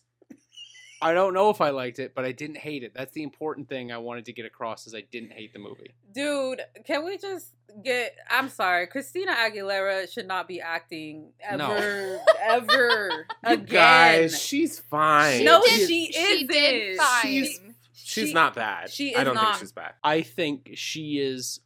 [0.99, 2.93] I don't know if I liked it, but I didn't hate it.
[2.95, 5.93] That's the important thing I wanted to get across is I didn't hate the movie.
[6.11, 7.49] Dude, can we just
[7.83, 12.19] get I'm sorry, Christina Aguilera should not be acting ever No.
[12.41, 13.65] ever again.
[13.65, 15.43] guys, she's fine.
[15.43, 16.47] no, did- she, she isn't.
[16.49, 17.21] did fine.
[17.21, 17.59] She's-
[18.07, 18.89] She's she- not bad.
[18.89, 19.45] she I don't not.
[19.47, 19.93] think she's bad.
[20.03, 21.59] I think she is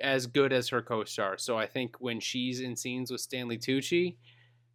[0.00, 1.38] as good as her co-star.
[1.38, 4.16] So I think when she's in scenes with Stanley Tucci,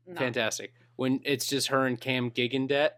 [0.08, 0.16] No.
[0.16, 0.74] fantastic.
[0.96, 2.92] When it's just her and Cam Gigandet,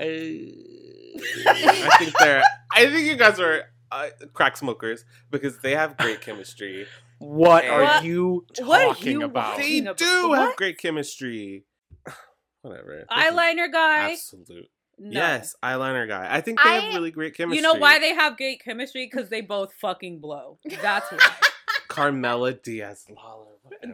[0.00, 2.42] uh, I think they're.
[2.72, 6.86] I think you guys are uh, crack smokers because they have great chemistry.
[7.18, 9.56] what are What- you what are talking you about?
[9.58, 10.56] They Talking about- do have what?
[10.56, 11.64] great chemistry.
[12.62, 13.04] Whatever.
[13.10, 14.12] Eyeliner guy.
[14.12, 14.68] Absolute.
[15.02, 15.18] No.
[15.18, 16.28] Yes, eyeliner guy.
[16.30, 17.56] I think they I- have really great chemistry.
[17.56, 19.08] You know why they have great chemistry?
[19.10, 20.58] Because they both fucking blow.
[20.82, 21.18] That's why.
[21.88, 23.46] Carmela Diaz Lawler.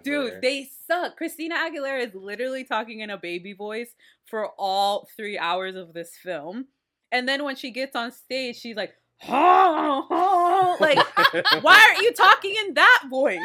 [0.02, 1.16] Dude, they suck.
[1.16, 3.94] Christina Aguilera is literally talking in a baby voice
[4.26, 6.66] for all three hours of this film.
[7.12, 8.94] And then when she gets on stage, she's like,
[9.28, 10.98] "Oh, like,
[11.62, 13.38] why aren't you talking in that voice?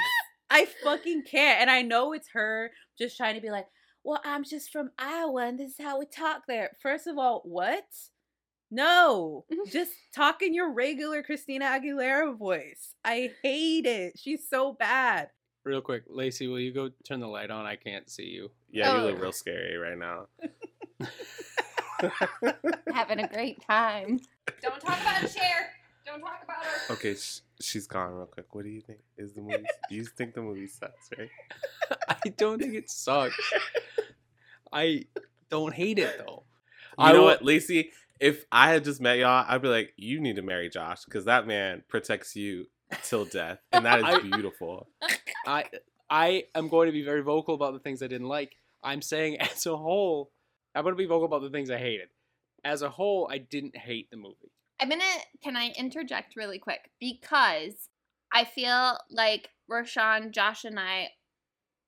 [0.50, 1.62] I fucking can't.
[1.62, 3.68] And I know it's her just trying to be like,
[4.04, 6.72] well, I'm just from Iowa and this is how we talk there.
[6.82, 7.86] First of all, what?
[8.70, 12.94] No, just talk in your regular Christina Aguilera voice.
[13.04, 14.14] I hate it.
[14.18, 15.30] She's so bad.
[15.64, 17.66] Real quick, Lacey, will you go turn the light on?
[17.66, 18.50] I can't see you.
[18.72, 19.06] Yeah, you Oh.
[19.08, 20.28] look real scary right now.
[22.94, 24.20] Having a great time.
[24.62, 25.72] Don't talk about Cher.
[26.12, 26.94] Don't talk about her.
[26.94, 28.54] okay, sh- she's gone real quick.
[28.54, 29.00] What do you think?
[29.18, 29.66] Is the movie?
[29.90, 31.30] you think the movie sucks, right?
[32.10, 33.36] I don't think it sucks.
[34.74, 35.06] I
[35.50, 36.44] don't hate it though.
[36.98, 37.92] You I know will- what, Lacey?
[38.20, 41.26] If I had just met y'all, I'd be like, you need to marry Josh because
[41.26, 42.68] that man protects you
[43.04, 44.88] till death, and that is I- beautiful.
[45.48, 45.66] I
[46.10, 48.56] I am going to be very vocal about the things I didn't like.
[48.84, 50.32] I'm saying as a whole,
[50.76, 52.10] I'm going to be vocal about the things I hated.
[52.64, 54.52] As a whole, I didn't hate the movie.
[54.82, 55.04] I'm gonna.
[55.44, 57.90] Can I interject really quick because
[58.34, 61.10] I feel like Roshan, Josh, and I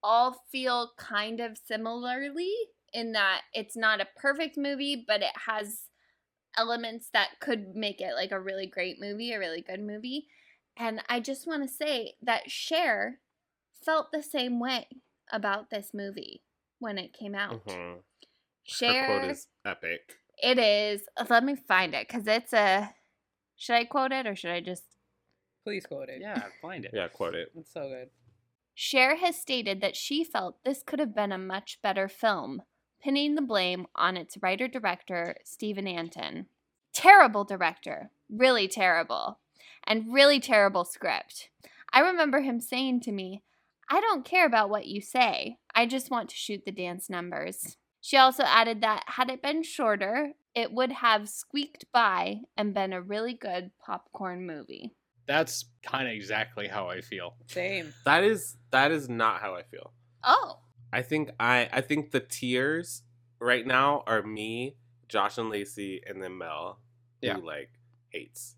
[0.03, 2.53] all feel kind of similarly
[2.93, 5.85] in that it's not a perfect movie, but it has
[6.55, 10.27] elements that could make it like a really great movie, a really good movie.
[10.77, 13.19] And I just want to say that Cher
[13.83, 14.87] felt the same way
[15.31, 16.43] about this movie
[16.79, 17.65] when it came out.
[17.65, 17.95] Mhm.
[17.95, 18.03] Her
[18.63, 20.19] Cher quote is epic.
[20.43, 21.07] It is.
[21.17, 22.93] uh, Let me find it because it's a.
[23.55, 24.83] Should I quote it or should I just?
[25.63, 26.19] Please quote it.
[26.21, 26.91] Yeah, find it.
[26.93, 27.49] Yeah, quote it.
[27.55, 28.09] It's so good.
[28.75, 32.63] Cher has stated that she felt this could have been a much better film,
[33.01, 36.47] pinning the blame on its writer director, Steven Antin.
[36.93, 39.39] Terrible director, really terrible,
[39.85, 41.49] and really terrible script.
[41.93, 43.43] I remember him saying to me,
[43.89, 47.77] I don't care about what you say, I just want to shoot the dance numbers.
[48.05, 52.91] She also added that had it been shorter, it would have squeaked by and been
[52.91, 54.91] a really good popcorn movie.
[55.25, 57.35] That's kind of exactly how I feel.
[57.47, 57.93] Same.
[58.03, 59.93] That is that is not how I feel.
[60.21, 60.59] Oh,
[60.91, 63.03] I think I I think the tears
[63.39, 64.75] right now are me,
[65.07, 66.79] Josh and Lacey, and then Mel,
[67.21, 67.35] Yeah.
[67.35, 67.69] who like
[68.09, 68.55] hates.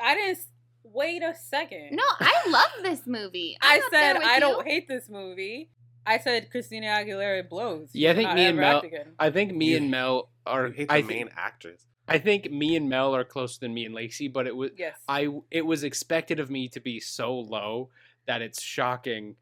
[0.00, 0.38] I didn't.
[0.82, 1.90] Wait a second.
[1.92, 3.56] no, I love this movie.
[3.62, 4.40] I I'm up there said I you.
[4.40, 5.70] don't hate this movie.
[6.06, 7.90] I said Christina Aguilera blows.
[7.92, 8.82] Yeah, I think me and Mel-
[9.18, 10.68] I think me You- and Mel are.
[10.68, 11.84] You the I, main think, actress.
[12.06, 14.98] I think me and Mel are closer than me and Lacey, but it was Yes.
[15.08, 15.28] I.
[15.50, 17.90] It was expected of me to be so low
[18.26, 19.36] that it's shocking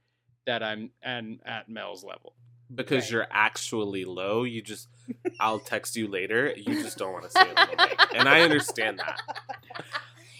[0.46, 2.34] that I'm and at Mel's level.
[2.74, 3.10] Because Right.
[3.12, 4.88] you're actually low, you just
[5.40, 6.52] I'll text you later.
[6.56, 8.00] You just don't want to say it on the mic.
[8.16, 9.20] And I understand that.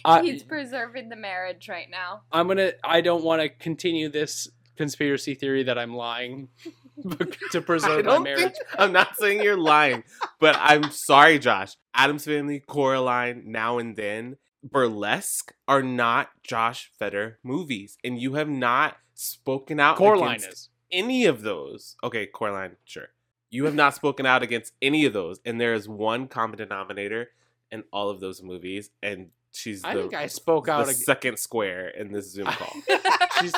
[0.05, 2.23] Uh, He's preserving the marriage right now.
[2.33, 2.73] I'm gonna.
[2.83, 6.49] I don't want to continue this conspiracy theory that I'm lying
[7.53, 8.41] to preserve my marriage.
[8.41, 10.05] think, I'm not saying you're lying,
[10.41, 11.77] but I'm sorry, Josh.
[11.95, 18.49] Addams Family, Coraline, Now and Then, Burlesque are not Josh Feder movies, and you have
[18.49, 19.97] not spoken out.
[19.97, 20.69] Coraline against is.
[20.91, 21.97] any of those.
[22.03, 23.09] Okay, Coraline, sure.
[23.51, 27.29] You have not spoken out against any of those, and there is one common denominator
[27.71, 30.89] in all of those movies, and she's I the, think I spoke the out.
[30.89, 32.73] ag- second square in this Zoom call.
[33.41, 33.55] she's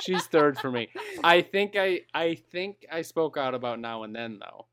[0.00, 0.88] she's third for me.
[1.22, 4.66] I think I I think I spoke out about now and then though.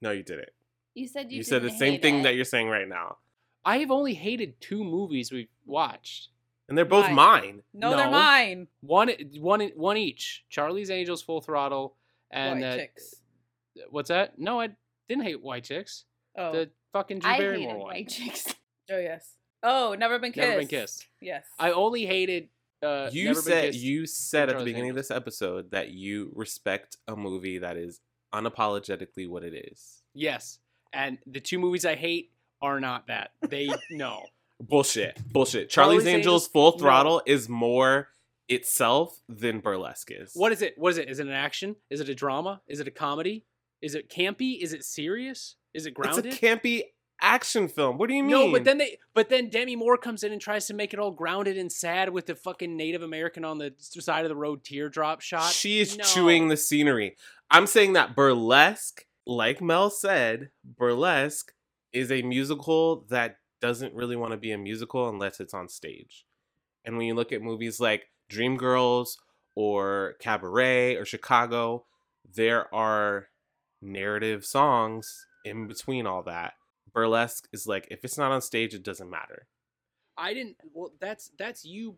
[0.00, 0.50] no, you didn't.
[0.94, 2.22] You said you, You, said the didn't same thing it.
[2.24, 3.18] that you're saying right now,
[3.64, 6.28] I have only hated two movies we've watched.
[6.68, 7.14] and they're both Mine.
[7.14, 7.62] mine.
[7.72, 8.66] no, they're mine.
[8.80, 10.44] One one one each.
[10.50, 11.94] Charlie's Angels, Full Throttle,
[12.30, 13.14] and White uh, chicks.
[13.90, 14.38] what's that?
[14.38, 14.70] No, I
[15.08, 16.04] didn't hate White Chicks.
[16.36, 16.52] Oh.
[16.52, 17.86] The fucking Drew I Barrymore hated one.
[17.88, 18.46] white chicks.
[18.90, 19.34] oh yes.
[19.62, 20.46] Oh, never been kissed.
[20.48, 21.06] Never been kissed.
[21.20, 21.44] Yes.
[21.58, 22.48] I only hated.
[22.82, 27.16] Uh, you said you said at the beginning of this episode that you respect a
[27.16, 28.00] movie that is
[28.34, 30.02] unapologetically what it is.
[30.14, 30.58] Yes,
[30.92, 32.30] and the two movies I hate
[32.62, 33.30] are not that.
[33.48, 34.22] They no.
[34.60, 35.20] Bullshit.
[35.32, 35.70] Bullshit.
[35.70, 36.78] Charlie's, Charlie's Angels Angels- Full no.
[36.78, 38.08] Throttle is more
[38.48, 40.32] itself than Burlesque is.
[40.34, 40.74] What is it?
[40.76, 41.08] What is it?
[41.08, 41.76] Is it an action?
[41.90, 42.60] Is it a drama?
[42.66, 43.44] Is it a comedy?
[43.80, 44.60] Is it campy?
[44.60, 45.56] Is it serious?
[45.74, 46.26] Is it grounded?
[46.26, 46.82] It's a campy
[47.20, 47.98] action film.
[47.98, 48.30] What do you mean?
[48.30, 50.98] No, but then they, but then Demi Moore comes in and tries to make it
[50.98, 54.64] all grounded and sad with the fucking Native American on the side of the road
[54.64, 55.50] teardrop shot.
[55.52, 56.04] she is No.
[56.04, 57.16] chewing the scenery.
[57.50, 61.52] I'm saying that Burlesque, like Mel said, Burlesque
[61.92, 66.24] is a musical that doesn't really want to be a musical unless it's on stage.
[66.84, 69.16] And when you look at movies like Dreamgirls
[69.54, 71.84] or Cabaret or Chicago,
[72.34, 73.28] there are
[73.82, 76.54] narrative songs in between all that.
[76.92, 79.46] Burlesque is like if it's not on stage, it doesn't matter.
[80.16, 80.56] I didn't.
[80.72, 81.96] Well, that's that's you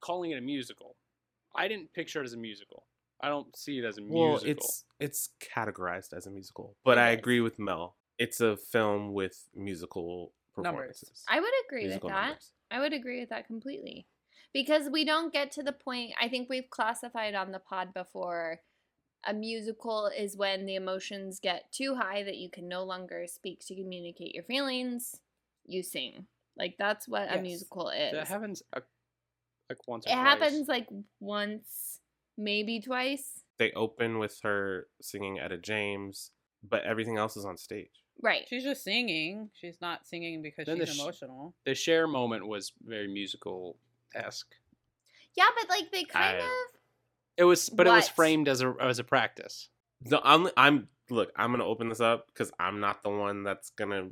[0.00, 0.96] calling it a musical.
[1.54, 2.84] I didn't picture it as a musical.
[3.20, 4.30] I don't see it as a musical.
[4.30, 7.96] Well, it's it's categorized as a musical, but I agree with Mel.
[8.18, 10.72] It's a film with musical Numbers.
[11.02, 11.24] performances.
[11.28, 12.26] I would agree Musical with that.
[12.26, 12.52] numbers.
[12.70, 14.06] I would agree with that completely.
[14.52, 18.60] Because we don't get to the point, I think we've classified on the pod before
[19.26, 23.60] a musical is when the emotions get too high that you can no longer speak
[23.66, 25.20] to communicate your feelings.
[25.66, 26.26] You sing.
[26.56, 28.12] Like that's what a musical is.
[28.12, 28.80] that happens uh,
[29.68, 30.06] like once.
[30.06, 30.26] Or it twice.
[30.26, 30.88] happens like
[31.20, 32.00] once,
[32.36, 33.42] maybe twice.
[33.58, 36.30] They open with her singing Etta James,
[36.68, 37.90] but everything else is on stage.
[38.20, 38.46] Right.
[38.48, 39.50] She's just singing.
[39.54, 41.54] She's not singing because Then the she's sh- emotional.
[41.64, 43.76] The Cher moment was very musical
[44.14, 44.54] esque.
[45.36, 46.50] Yeah, but like they kind I- of
[47.38, 49.68] It was, but it was framed as a as a practice.
[50.02, 51.30] No, I'm I'm look.
[51.36, 54.08] I'm gonna open this up because I'm not the one that's gonna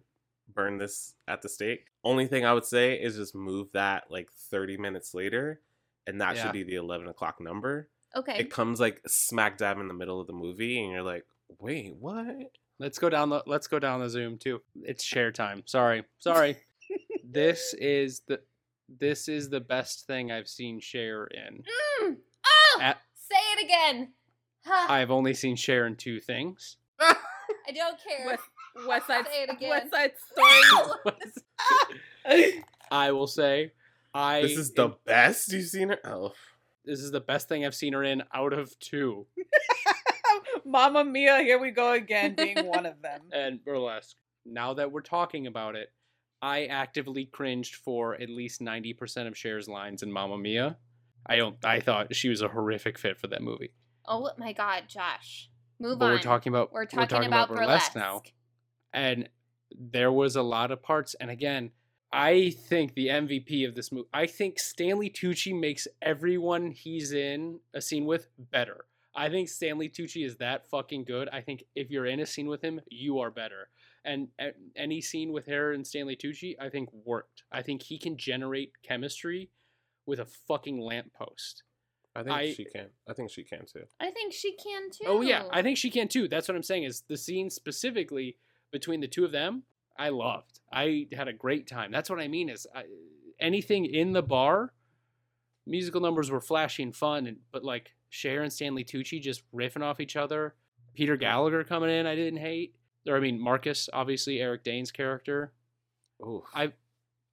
[0.54, 1.88] burn this at the stake.
[2.04, 5.60] Only thing I would say is just move that like 30 minutes later,
[6.06, 6.44] and that Yeah.
[6.44, 7.90] should be the 11 o'clock number.
[8.14, 8.38] okay.
[8.38, 11.24] It comes like smack dab in the middle of the movie, and you're like,
[11.58, 12.52] wait, what?
[12.78, 14.62] Let's go down the let's go down the Zoom too.
[14.82, 15.64] It's Cher time.
[15.66, 16.56] Sorry, sorry.
[17.24, 18.40] this is the
[18.88, 21.62] this is the best thing I've seen Cher in.
[22.02, 22.16] Mm.
[22.46, 24.12] Oh, At- say it again.
[24.64, 24.86] Huh.
[24.92, 26.76] I've only seen Cher in two things.
[27.00, 27.14] I
[27.74, 28.26] don't care.
[28.26, 28.42] West,
[28.86, 29.70] West Side, Say it again.
[29.70, 30.12] West Side
[32.24, 32.62] Story.
[32.90, 33.72] I will say,
[34.14, 35.98] I This is the best you've seen her.
[36.04, 36.32] Oh,
[36.84, 39.26] this is the best thing I've seen her in out of two.
[40.64, 43.22] Mamma Mia, here we go again, being one of them.
[43.32, 44.16] and burlesque.
[44.44, 45.92] Now that we're talking about it,
[46.42, 50.76] I actively cringed for at least ninety percent of Cher's lines in Mamma Mia.
[51.28, 51.56] I don't.
[51.64, 53.72] I thought she was a horrific fit for that movie.
[54.06, 55.50] oh my God, Josh.
[55.78, 56.12] Move but on.
[56.12, 58.22] we're talking about We're talking, about, burlesque now,
[58.92, 59.28] and
[59.78, 61.14] there was a lot of parts.
[61.20, 61.70] And again,
[62.12, 64.08] I think the MVP of this movie.
[64.14, 68.86] I think Stanley Tucci makes everyone he's in a scene with better.
[69.14, 71.28] I think Stanley Tucci is that fucking good.
[71.30, 73.68] I think if you're in a scene with him, you are better.
[74.04, 77.42] And a- any scene with her and Stanley Tucci, I think worked.
[77.50, 79.50] I think he can generate chemistry
[80.06, 81.62] with a fucking lamppost.
[82.14, 82.86] I think I- she can.
[83.08, 83.84] I think she can too.
[84.00, 85.04] I think she can too.
[85.06, 86.28] Oh yeah, I think she can too.
[86.28, 86.84] That's what I'm saying.
[86.84, 88.38] Is the scene specifically
[88.72, 89.64] between the two of them?
[89.98, 90.60] I loved.
[90.72, 91.90] I had a great time.
[91.90, 92.48] That's what I mean.
[92.48, 92.84] Is I,
[93.40, 94.72] anything in the bar?
[95.66, 99.82] Musical numbers were flashy and fun, and but like Cher and Stanley Tucci just riffing
[99.82, 100.54] off each other.
[100.94, 102.76] Peter Gallagher coming in, I didn't hate.
[103.06, 105.52] Or I mean Marcus, obviously Eric Dane's character.
[106.22, 106.72] Ooh, I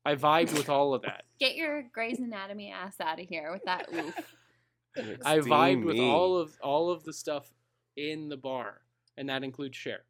[0.06, 1.24] I vibed with all of that.
[1.40, 4.16] Get your Grey's Anatomy ass out of here with that oof.
[5.26, 7.52] I vibed with all of all of the stuff
[7.96, 8.82] in the bar,
[9.18, 10.04] and that includes Cher.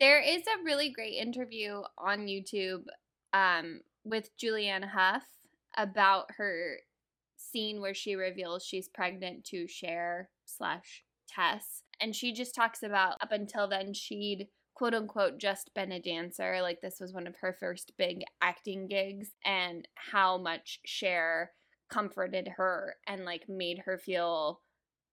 [0.00, 2.84] There is a really great interview on YouTube
[3.32, 5.26] um, with Julianne Hough
[5.76, 6.78] about her
[7.36, 11.82] scene where she reveals she's pregnant to Cher slash Tess.
[12.00, 16.62] And she just talks about up until then she'd quote unquote just been a dancer.
[16.62, 21.50] Like this was one of her first big acting gigs and how much Cher
[21.90, 24.60] comforted her and like made her feel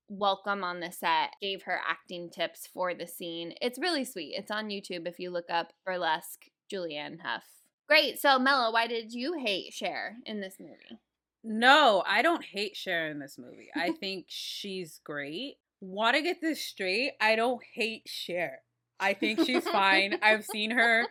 [0.07, 3.55] welcome on the set, gave her acting tips for the scene.
[3.59, 4.35] It's really sweet.
[4.37, 7.41] It's on YouTube if you look up burlesque Julianne Hough.
[7.87, 8.19] Great.
[8.19, 10.99] So Mello, why did you hate Cher in this movie?
[11.43, 13.69] No, I don't hate Cher in this movie.
[13.75, 15.55] I think she's great.
[15.81, 17.13] Want to get this straight?
[17.19, 18.59] I don't hate Cher.
[18.99, 20.19] I think she's fine.
[20.21, 21.05] I've seen her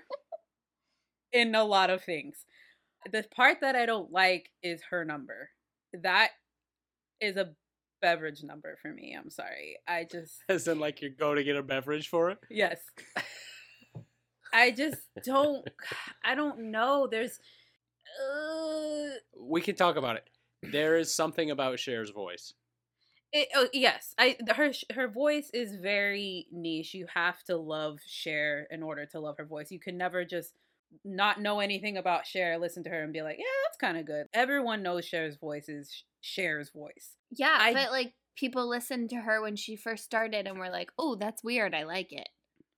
[1.32, 2.36] in a lot of things.
[3.10, 5.50] The part that I don't like is her number.
[6.02, 6.30] That
[7.20, 7.50] is a
[8.00, 9.16] beverage number for me.
[9.18, 9.76] I'm sorry.
[9.86, 12.38] I just As in, like you go to get a beverage for it.
[12.50, 12.80] yes.
[14.52, 15.66] I just don't
[16.24, 17.08] I don't know.
[17.10, 17.38] There's
[18.22, 20.28] uh We can talk about it.
[20.62, 22.54] There is something about Cher's voice.
[23.36, 26.94] It, oh yes, I her her voice is very niche.
[26.94, 29.72] You have to love Cher in order to love her voice.
[29.72, 30.54] You can never just
[31.04, 34.06] not know anything about Cher, listen to her and be like, yeah, that's kind of
[34.06, 34.26] good.
[34.32, 37.16] Everyone knows Cher's voice is Cher's voice.
[37.32, 40.90] Yeah, I- but like people listened to her when she first started and were like,
[40.96, 41.74] "Oh, that's weird.
[41.74, 42.28] I like it."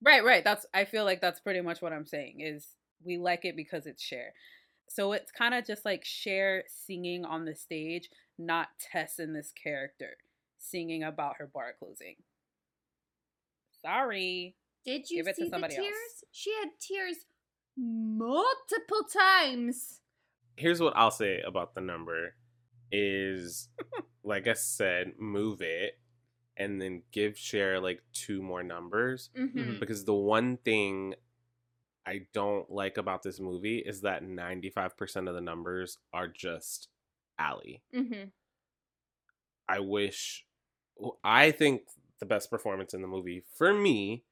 [0.03, 0.43] Right, right.
[0.43, 2.67] That's I feel like that's pretty much what I'm saying is
[3.05, 4.33] we like it because it's Cher.
[4.89, 9.53] So it's kind of just like Cher singing on the stage, not Tess in this
[9.53, 10.17] character
[10.71, 12.17] singing about her bar closing.
[13.83, 14.57] Sorry.
[14.85, 15.87] Did you Give it to see the somebody tears?
[15.87, 16.25] else.
[16.31, 17.17] She had tears
[17.77, 20.01] multiple times.
[20.57, 22.35] Here's what I'll say about the number
[22.91, 23.69] is
[24.25, 25.99] like I said, move it
[26.57, 29.31] and then give Cher like two more numbers.
[29.39, 29.79] Mm-hmm.
[29.79, 31.15] Because the one thing
[32.07, 36.89] I don't like about this movie is that 95% of the numbers are just
[37.39, 37.83] Ali.
[37.95, 38.29] Mm-hmm.
[39.69, 40.47] I wish
[41.23, 41.83] I think
[42.21, 44.25] the best performance in the movie for me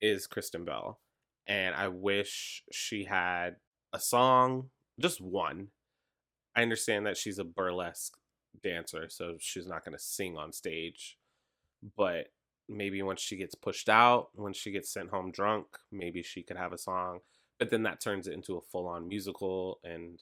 [0.00, 1.00] is Kristen Bell.
[1.46, 3.56] And I wish she had
[3.92, 5.68] a song, just one.
[6.54, 8.16] I understand that she's a burlesque
[8.62, 11.18] dancer, so she's not going to sing on stage.
[11.96, 12.26] But
[12.68, 16.56] maybe when she gets pushed out, when she gets sent home drunk, maybe she could
[16.56, 17.20] have a song.
[17.58, 20.20] But then that turns it into a full on musical, and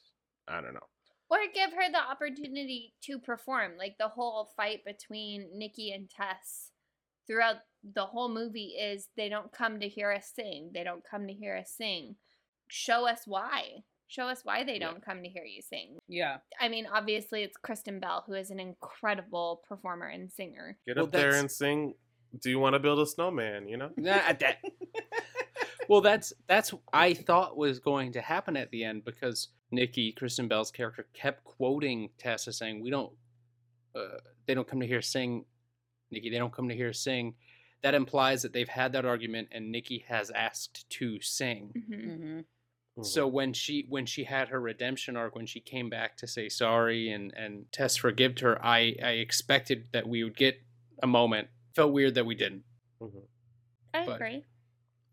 [0.49, 0.89] I don't know.
[1.31, 3.73] Or give her the opportunity to perform.
[3.79, 6.71] Like the whole fight between Nikki and Tess
[7.27, 7.57] throughout
[7.95, 10.71] the whole movie is they don't come to hear us sing.
[10.75, 12.17] They don't come to hear us sing.
[12.69, 13.85] Show us why.
[14.09, 15.99] Show us why they don't come to hear you sing.
[16.09, 16.39] Yeah.
[16.61, 20.77] I mean, obviously, it's Kristen Bell, who is an incredible performer and singer.
[20.85, 21.95] Get Well, up there and sing.
[22.41, 23.69] Do you want to build a snowman?
[23.69, 23.91] You know?
[23.97, 24.59] Nah, that-
[25.89, 30.49] well, that's that's I thought was going to happen at the end because Nikki, Kristen
[30.49, 33.13] Bell's character, kept quoting Tessa saying, "We don't,
[33.95, 35.45] uh, they don't come to hear sing,
[36.11, 36.31] Nikki.
[36.31, 37.35] They don't come to hear sing."
[37.83, 41.73] That implies that they've had that argument, and Nikki has asked to sing.
[41.91, 42.41] Mm-hmm.
[42.97, 46.27] hmm So when she when she had her redemption arc, when she came back to
[46.27, 50.61] say sorry and and Tess forgived her, I I expected that we would get
[51.03, 51.49] a moment.
[51.75, 52.65] Felt weird that we didn't.
[53.01, 53.23] Mhm.
[53.95, 54.45] I But- agree.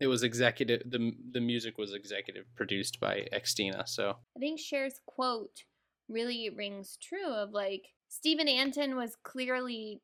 [0.00, 0.82] It was executive.
[0.90, 3.88] the The music was executive produced by Xtina.
[3.88, 5.64] So I think Cher's quote
[6.08, 10.00] really rings true of like Steven Antin was clearly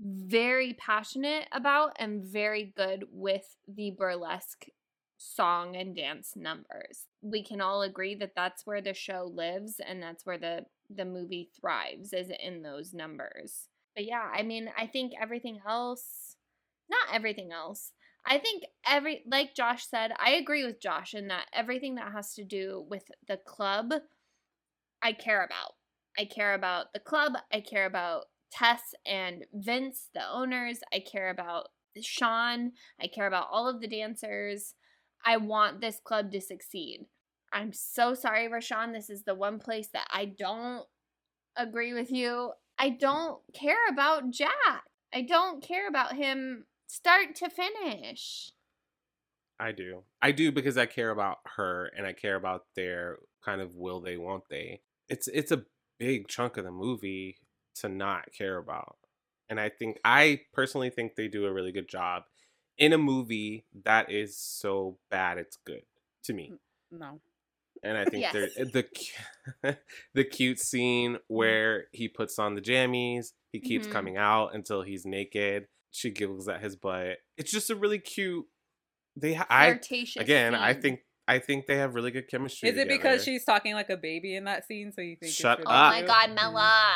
[0.00, 4.66] very passionate about and very good with the burlesque
[5.18, 7.06] song and dance numbers.
[7.20, 11.04] We can all agree that that's where the show lives and that's where the the
[11.04, 13.68] movie thrives is in those numbers.
[13.94, 16.36] But yeah, I mean, I think everything else
[16.92, 17.92] not everything else.
[18.24, 22.34] I think every like Josh said, I agree with Josh in that everything that has
[22.34, 23.92] to do with the club
[25.02, 25.72] I care about.
[26.18, 31.30] I care about the club, I care about Tess and Vince, the owners, I care
[31.30, 31.68] about
[32.00, 34.74] Sean, I care about all of the dancers.
[35.24, 37.06] I want this club to succeed.
[37.52, 38.92] I'm so sorry, Rashawn.
[38.92, 40.84] This is the one place that I don't
[41.56, 42.52] agree with you.
[42.78, 44.84] I don't care about Jack.
[45.14, 48.52] I don't care about him start to finish.
[49.58, 50.02] I do.
[50.20, 54.00] I do because I care about her and I care about their kind of will
[54.00, 54.80] they won't they.
[55.08, 55.64] It's it's a
[55.98, 57.36] big chunk of the movie
[57.76, 58.96] to not care about.
[59.48, 62.24] And I think I personally think they do a really good job
[62.78, 65.82] in a movie that is so bad it's good
[66.24, 66.52] to me.
[66.90, 67.20] No.
[67.84, 68.32] And I think Yes.
[68.32, 68.48] there
[69.62, 69.76] the
[70.14, 73.92] the cute scene where he puts on the jammies, he keeps Mhm.
[73.92, 75.68] coming out until he's naked.
[75.92, 77.18] She giggles at his butt.
[77.36, 78.46] It's just a really cute.
[79.14, 80.22] They ha- I Flirtatious.
[80.22, 82.68] again, I think I think they have really good chemistry.
[82.70, 84.90] Is it because she's talking like a baby in that scene?
[84.92, 85.32] So you think?
[85.32, 85.92] Shut it's Oh really up.
[85.94, 86.34] Oh my god, mm-hmm.
[86.34, 86.92] Mela.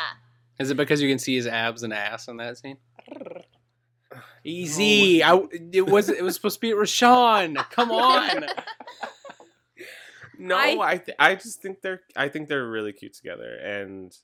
[0.59, 2.77] Is it because you can see his abs and ass in that scene?
[4.43, 5.23] Easy.
[5.23, 5.39] I
[5.73, 7.55] it was it was supposed to be Rashawn.
[7.71, 8.45] Come on.
[10.39, 14.15] No, I- I th- I just think they're I think they're really cute together, and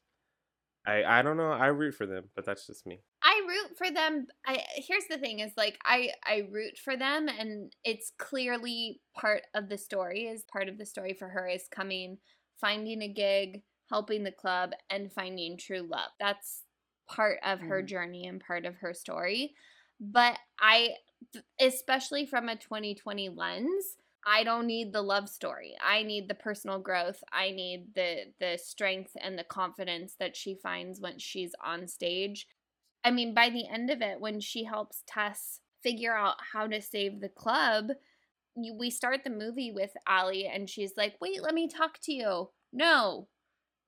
[0.85, 1.51] I I don't know.
[1.51, 2.99] I root for them, but that's just me.
[3.35, 4.27] I root for them.
[4.45, 9.43] I here's the thing is like I I root for them and it's clearly part
[9.53, 12.19] of the story is part of the story for her is coming
[12.59, 16.11] finding a gig, helping the club and finding true love.
[16.19, 16.63] That's
[17.09, 17.83] part of her Mhm.
[17.83, 19.55] journey and part of her story.
[19.99, 20.95] But I
[21.59, 25.75] especially from a 2020 lens, I don't need the love story.
[25.81, 27.23] I need the personal growth.
[27.31, 32.47] I need the the strength and the confidence that she finds when she's on stage.
[33.03, 36.81] I mean, by the end of it, when she helps Tess figure out how to
[36.81, 37.91] save the club,
[38.55, 42.13] you, we start the movie with Ali, and she's like, "Wait, let me talk to
[42.13, 43.27] you." No,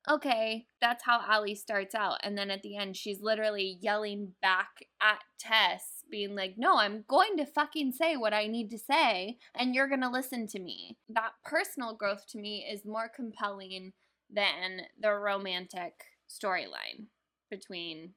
[0.09, 2.19] okay, that's how Ali starts out.
[2.23, 7.03] And then at the end, she's literally yelling back at Tess, being like, no, I'm
[7.07, 10.59] going to fucking say what I need to say, and you're going to listen to
[10.59, 10.97] me.
[11.09, 13.93] That personal growth to me is more compelling
[14.29, 15.93] than the romantic
[16.29, 17.07] storyline
[17.49, 18.13] between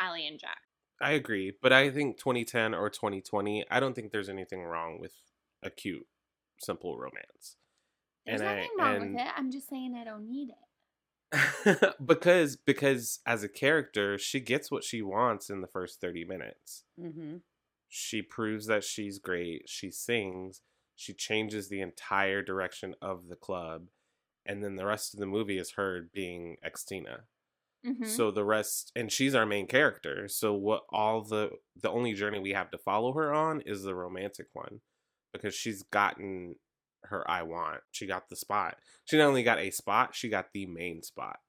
[0.00, 0.58] Ali and Jack.
[1.00, 5.12] I agree, but I think 2010 or 2020, I don't think there's anything wrong with
[5.62, 6.06] a cute,
[6.58, 7.56] simple romance.
[8.24, 9.28] There's And I- nothing wrong and- with it.
[9.36, 10.56] I'm just saying I don't need it.
[12.06, 16.84] because because as a character, she gets what she wants in the first 30 minutes.
[17.00, 17.38] Mm-hmm.
[17.88, 19.68] She proves that she's great.
[19.68, 20.62] She sings.
[20.94, 23.88] She changes the entire direction of the club.
[24.46, 27.22] And then the rest of the movie is her being Xtina.
[27.86, 28.06] Mhm.
[28.06, 30.28] So the rest and she's our main character.
[30.28, 33.94] So what all the the only journey we have to follow her on is the
[33.94, 34.80] romantic one
[35.32, 36.56] because she's gotten
[37.04, 37.82] her I want.
[37.92, 38.78] She got the spot.
[39.04, 41.40] She not only got a spot, she got the main spot.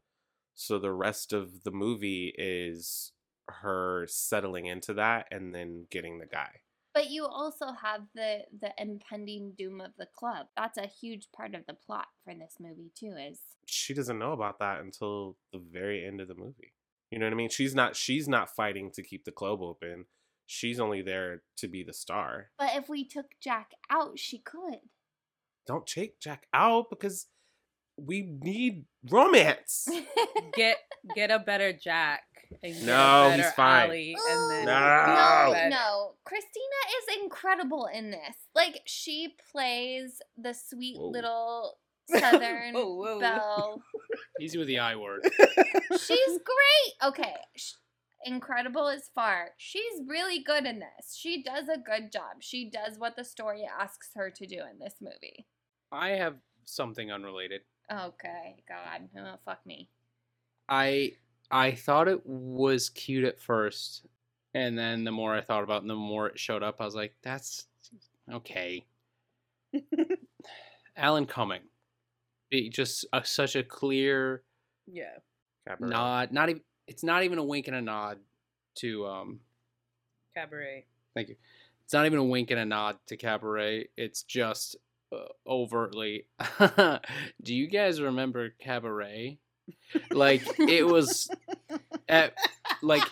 [0.55, 3.13] So the rest of the movie is
[3.49, 6.61] her settling into that and then getting the guy.
[6.97, 10.47] But you also have the the impending doom of the club.
[10.57, 13.15] That's a huge part of the plot for this movie too.
[13.15, 16.73] Is She doesn't know about that until the very end of the movie.
[17.11, 17.49] You know what I mean?
[17.49, 20.05] She's not she's not fighting to keep the club open.
[20.47, 22.49] She's only there to be the star.
[22.57, 24.79] but if we took Jack out, she could.
[25.67, 27.27] don't take Jack out because
[27.95, 29.87] we need romance.
[30.53, 30.77] Get
[31.15, 32.23] get a better Jack.
[32.63, 33.89] And No, a he's fine.
[33.89, 35.53] Ali, and then No.
[35.53, 36.11] no, no.
[36.23, 38.35] Christina is incredible in this.
[38.55, 41.09] Like she plays the sweet Whoa.
[41.09, 41.77] little
[42.09, 43.19] Southern Whoa, whoa.
[43.19, 43.81] belle.
[44.39, 45.27] Easy with the I word.
[45.99, 46.93] She's great.
[47.09, 47.35] Okay.
[47.55, 47.73] sh-
[48.25, 49.51] Incredible as far.
[49.57, 51.15] She's really good in this.
[51.15, 52.37] She does a good job.
[52.41, 55.45] She does what the story asks her to do in this movie.
[55.91, 56.35] I have
[56.65, 57.61] something unrelated.
[57.91, 59.89] Okay, God, oh, fuck me.
[60.67, 61.13] I
[61.51, 64.05] I thought it was cute at first,
[64.53, 66.85] and then the more I thought about it, and the more it showed up, I
[66.85, 67.65] was like, "That's
[68.31, 68.85] okay."
[70.97, 71.61] Alan Cumming,
[72.49, 74.43] Be just a, such a clear
[74.87, 75.17] Yeah.
[75.67, 75.89] Cabaret.
[75.89, 76.31] nod.
[76.31, 78.19] Not even it's not even a wink and a nod
[78.75, 79.39] to um.
[80.35, 80.85] Cabaret.
[81.13, 81.35] Thank you.
[81.83, 83.87] It's not even a wink and a nod to Cabaret.
[83.97, 84.75] It's just
[85.11, 86.25] uh, overtly.
[87.41, 89.39] Do you guys remember Cabaret?
[90.11, 91.29] Like it was
[92.09, 92.33] at
[92.81, 93.03] like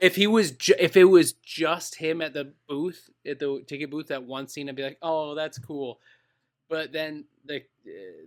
[0.00, 3.90] if he was ju- if it was just him at the booth at the ticket
[3.90, 6.00] booth at one scene I'd be like oh that's cool
[6.68, 7.60] but then the uh,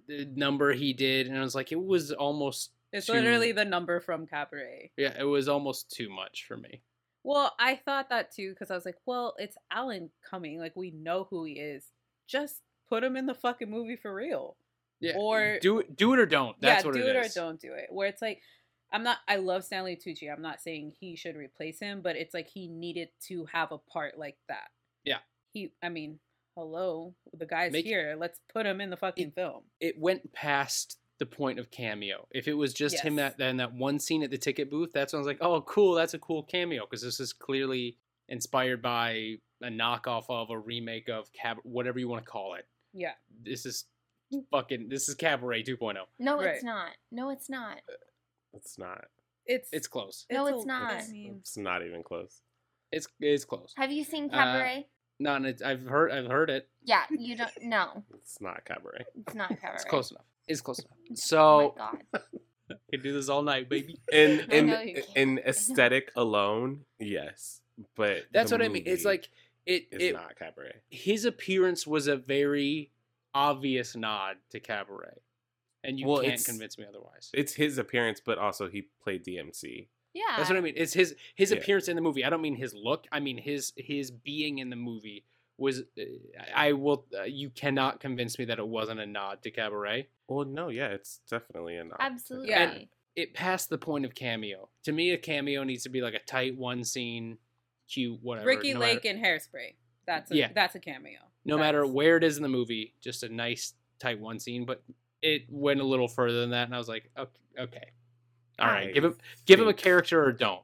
[0.08, 3.66] the number he did and I was like it was almost It's too- literally the
[3.66, 4.92] number from Cabaret.
[4.98, 6.82] yeah it was almost too much for me
[7.24, 10.60] Well, I thought that too because I was like, well, it's Alan Cumming.
[10.60, 11.86] Like we know who he is.
[12.28, 14.58] Just put him in the fucking movie for real.
[15.02, 17.36] Yeah Or- do it do it or don't that's yeah, what do it it, is
[17.36, 17.88] or don't do it.
[17.90, 18.42] Where it's like,
[18.94, 19.18] I'm not.
[19.28, 20.32] I love Stanley Tucci.
[20.32, 23.78] I'm not saying he should replace him, but it's like he needed to have a
[23.78, 24.68] part like that.
[25.04, 25.20] Yeah.
[25.54, 25.74] He.
[25.82, 26.20] I mean,
[26.56, 28.16] hello, the guy's Make- here.
[28.20, 29.64] Let's put him in the fucking film.
[29.80, 32.28] it went past the point of cameo.
[32.32, 35.14] If it was just him that then that one scene at the ticket booth, that's
[35.14, 37.98] when I was like, oh, cool, that's a cool cameo because this is clearly
[38.28, 42.66] inspired by a knockoff of a remake of Cab, whatever you want to call it.
[42.94, 43.12] Yeah.
[43.44, 43.86] This is
[44.52, 45.96] fucking this is Cabaret 2.0.
[46.20, 46.48] No, Right.
[46.56, 46.92] it's not.
[47.12, 47.82] No, it's not.
[48.54, 49.06] It's not.
[49.46, 50.26] It's It's close.
[50.32, 50.94] No, a- it's not.
[50.94, 52.42] I mean, It's not even close.
[52.92, 53.74] It's it's close.
[53.78, 54.88] Have you seen Uh, Cabaret?
[55.20, 56.68] No, and it's, I've heard I've heard it.
[56.84, 57.52] yeah, you don't.
[57.64, 59.06] No, It's not cabaret.
[59.16, 59.76] it's not Cabaret.
[59.76, 60.26] It's close enough.
[60.48, 60.98] It's close enough.
[61.12, 62.24] Oh So my God.
[62.70, 64.00] I can do this all night, baby.
[64.12, 65.08] In in know you can't.
[65.18, 67.62] in aesthetic alone, yes.
[67.96, 68.84] But That's what I mean.
[68.86, 69.30] It's movie like
[69.66, 70.82] it is it not cabaret.
[70.90, 72.92] his appearance was a very
[73.34, 75.22] obvious nod to Cabaret,
[75.84, 77.30] and you Well, can't convince me otherwise.
[77.34, 79.88] It's his appearance, but also he played DMC.
[80.14, 80.24] Yeah.
[80.38, 80.74] That's what I mean.
[80.76, 81.58] It's his his Yeah.
[81.58, 82.26] appearance in the movie.
[82.26, 83.08] I don't mean his look.
[83.12, 85.26] I mean his his being in the movie
[85.58, 85.82] was.
[85.98, 86.04] Uh,
[86.54, 87.06] I will.
[87.18, 90.08] Uh, you cannot convince me that it wasn't a nod to Cabaret.
[90.28, 91.98] Well, no, yeah, it's definitely a nod.
[92.00, 92.50] Absolutely.
[92.50, 92.78] Yeah.
[93.16, 94.70] It passed the point of cameo.
[94.84, 97.38] To me, a cameo needs to be like a tight one scene,
[97.90, 98.48] cute, whatever.
[98.48, 99.76] Ricky no Lake Matter, and Hairspray.
[100.06, 100.50] That's a, Yeah.
[100.54, 101.20] That's a cameo.
[101.46, 104.66] No matter where it is in the movie, just a nice tight one scene.
[104.66, 104.84] But
[105.22, 107.90] it went a little further than that, and I was like, okay, okay.
[108.60, 110.62] all right, I give him give him a character or don't.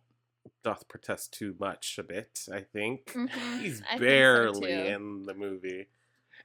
[0.64, 2.40] Doth protest too much a bit.
[2.52, 5.88] I think Mhm, he's I think so, barely in the movie,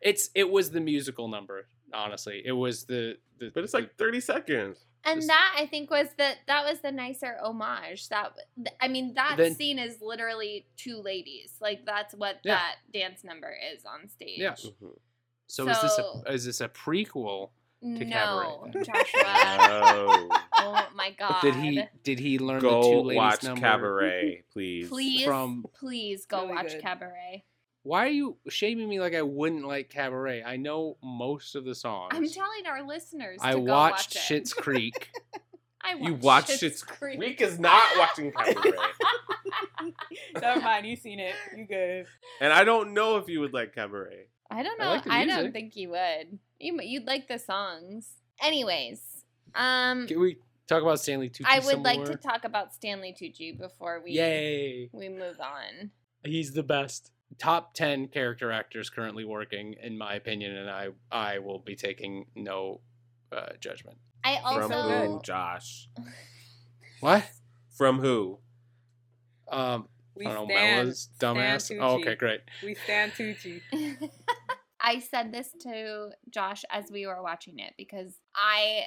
[0.01, 1.67] It's it was the musical number.
[1.95, 4.79] Honestly, it was the, the but it's like thirty seconds.
[5.05, 8.09] And Just- that I think was the that was the nicer homage.
[8.09, 8.33] That
[8.81, 11.57] I mean that Then- scene is literally two ladies.
[11.61, 12.55] Like that's what Yeah.
[12.57, 14.39] that dance number is on stage.
[14.39, 14.53] Yeah.
[14.53, 14.99] Mhm.
[15.49, 17.51] So, is this a is this a prequel
[17.83, 18.85] to no, Cabaret.
[18.85, 19.25] Joshua.
[19.25, 20.29] Oh.
[20.59, 21.43] oh my god.
[21.43, 23.61] Did he did he learn the two Go ladies watch number?
[23.61, 24.89] Cabaret, please.
[24.89, 26.83] Please, from- please go Really watch good.
[26.83, 27.45] Cabaret.
[27.85, 30.43] Why are you shaming me like I wouldn't like Cabaret?
[30.45, 32.13] I know most of the songs.
[32.15, 33.41] I'm telling our listeners.
[33.43, 34.45] I to go watched watch it.
[34.45, 35.11] Schitt's Creek.
[35.85, 37.19] I You watched watch Schitt's Schitt's Creek.
[37.19, 38.71] Creek is not watching Cabaret.
[40.41, 41.35] Never mind, you seen it.
[41.57, 42.07] You good.
[42.41, 44.27] and I don't know if you would like Cabaret.
[44.51, 44.91] I don't I know.
[44.93, 46.39] like I, don't think you would.
[46.61, 48.09] You you'd like the songs.
[48.43, 49.01] Anyways,
[49.55, 52.07] um, Can we talk about Stanley Tucci I would like more?
[52.07, 54.89] to talk about Stanley Tucci before we Yay!
[54.93, 55.91] we move on.
[56.25, 57.11] He's the best.
[57.39, 62.27] Top ten character actors currently working, in my opinion, and I I will be taking
[62.35, 62.81] no
[63.31, 63.99] uh, judgment.
[64.25, 65.89] I From who, also Josh?
[67.01, 67.29] What?
[67.77, 68.39] From who?
[69.51, 70.55] Um, We I don't know.
[70.55, 71.77] Mella's dumbass.
[71.81, 72.43] Oh, okay, great.
[72.63, 73.61] We stand Tucci.
[74.81, 78.85] I said this to Josh as we were watching it because I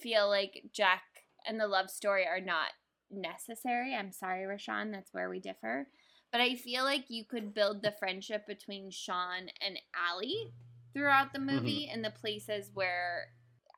[0.00, 1.02] feel like Jack
[1.44, 2.68] and the love story are not
[3.10, 3.94] necessary.
[3.94, 5.88] I'm sorry, Rashawn, that's where we differ.
[6.32, 9.78] But I feel like you could build the friendship between Sean and
[10.12, 10.52] Ali
[10.94, 11.56] throughout the mm-hmm.
[11.56, 13.28] movie in the places where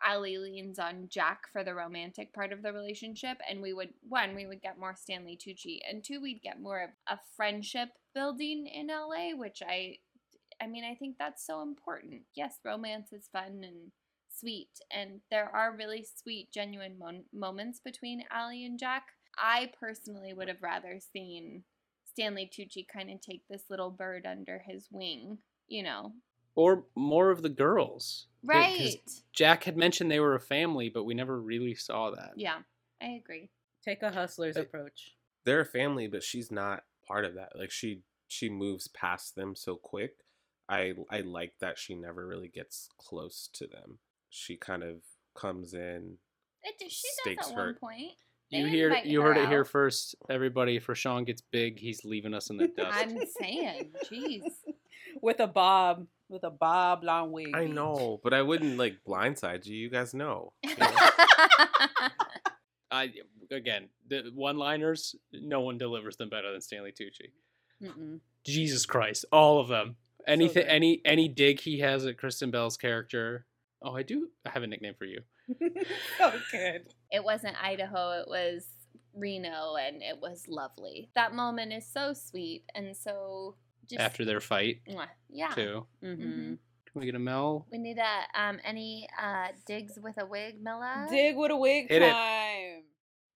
[0.04, 4.34] Ali leans on Jack for the romantic part of the relationship, and we would one
[4.34, 8.66] we would get more Stanley Tucci, and two we'd get more of a friendship building
[8.66, 9.98] in LA, which I
[10.60, 12.22] I mean, I think that's so important.
[12.34, 13.92] Yes, romance is fun and
[14.28, 19.04] sweet, and there are really sweet, genuine mon- moments between Ali and Jack.
[19.38, 21.64] I personally would have rather seen
[22.12, 25.38] Stanley Tucci kind of take this little bird under his wing,
[25.68, 26.12] you know.
[26.54, 28.26] Or more of the girls.
[28.44, 28.98] Right.
[29.32, 32.32] Jack had mentioned they were a family, but we never really saw that.
[32.36, 32.58] Yeah,
[33.00, 33.48] I agree.
[33.84, 35.14] Take a hustler's approach.
[35.44, 37.58] They're a family, but she's not part of that.
[37.58, 40.16] Like she she moves past them so quick.
[40.68, 43.98] I I like that she never really gets close to them.
[44.30, 44.96] She kind of
[45.34, 46.18] comes in.
[46.62, 47.80] It, she Stakes does at one hurt.
[47.80, 48.12] point.
[48.52, 50.78] You hear you her heard it here first, everybody.
[50.78, 52.90] For Sean gets big, he's leaving us in the dust.
[52.92, 54.42] I'm saying, jeez.
[55.22, 56.06] With a bob.
[56.28, 57.54] With a bob long wig.
[57.54, 59.76] I know, but I wouldn't like blindside you.
[59.76, 60.52] You guys know.
[60.62, 60.90] you know?
[62.90, 63.10] I
[63.50, 67.30] again, the one-liners, no one delivers them better than Stanley Tucci.
[67.82, 68.20] Mm-mm.
[68.44, 69.96] Jesus Christ, all of them.
[70.26, 70.70] Anything, good.
[70.70, 73.46] any any dig he has at Kristen Bell's character.
[73.82, 75.22] Oh, I do I have a nickname for you.
[76.18, 76.82] so good.
[77.10, 78.66] it wasn't Idaho, it was
[79.14, 81.10] Reno, and it was lovely.
[81.14, 83.56] That moment is so sweet and so
[83.88, 84.80] just After their fight,
[85.28, 85.48] yeah.
[85.48, 85.86] too.
[86.02, 86.22] Mm-hmm.
[86.22, 86.58] Mhm.
[86.92, 87.66] Can we get a Mel?
[87.72, 91.06] We need a um any uh digs with a wig, Milla.
[91.10, 92.10] Dig with a wig Hit it.
[92.10, 92.82] time.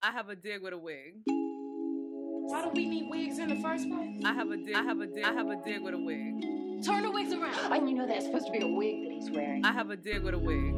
[0.01, 1.15] I have a dig with a wig.
[1.25, 4.21] Why do we need wigs in the first place?
[4.23, 4.75] I have a dig.
[4.75, 5.23] I have a dig.
[5.25, 6.83] I have a dig with a wig.
[6.85, 7.73] Turn the wigs around.
[7.73, 9.65] And you know that's supposed to be a wig that he's wearing.
[9.65, 10.73] I have a dig with a wig.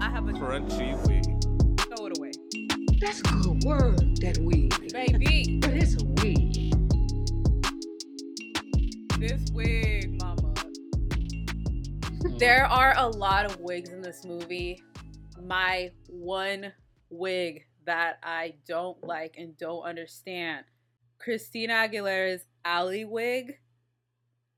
[0.00, 1.24] I have a Crunchy wig.
[1.80, 2.32] throw it away,
[3.00, 4.92] That's a good word, that wig.
[4.92, 5.58] baby.
[5.60, 6.54] But it's a wig.
[9.18, 10.54] This wig, mama.
[12.22, 12.38] Mm.
[12.38, 14.80] There are a lot of wigs in this movie.
[15.44, 16.72] My one
[17.10, 20.64] wig that I don't like and don't understand
[21.18, 23.58] Christina Aguilera's Ali wig.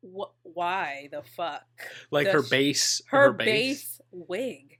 [0.03, 1.63] Wh- why the fuck?
[2.11, 4.01] Like The her sh- base, her, base.
[4.11, 4.79] wig.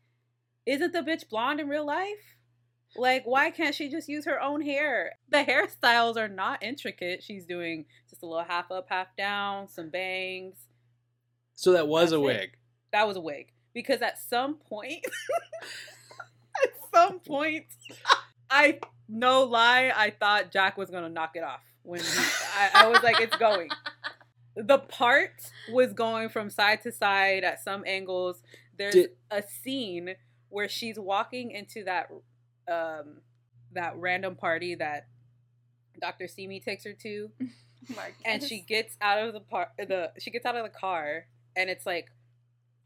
[0.71, 2.37] Isn't the bitch blonde in real life?
[2.97, 5.13] Like, why can't she just use her own hair?
[5.29, 7.25] The hairstyles are not intricate.
[7.25, 10.57] She's doing just a little half up, half down, some bangs.
[11.55, 12.27] So that was That's a it.
[12.27, 12.51] wig.
[12.93, 13.49] That was a wig.
[13.75, 15.05] Because at some point,
[16.65, 17.67] at some point,
[18.49, 22.07] I no lie, I thought Jack was gonna knock it off when he,
[22.57, 23.71] I, I was like, it's going.
[24.57, 25.33] The part
[25.73, 28.43] was going from side to side at some angles.
[28.79, 30.15] There's Did- a scene
[30.51, 32.11] where she's walking into that
[32.71, 33.19] um
[33.73, 35.07] that random party that
[36.01, 36.29] Dr.
[36.29, 37.31] Simi takes her to
[38.25, 41.27] and she gets out of the par- the she gets out of the car
[41.57, 42.11] and it's like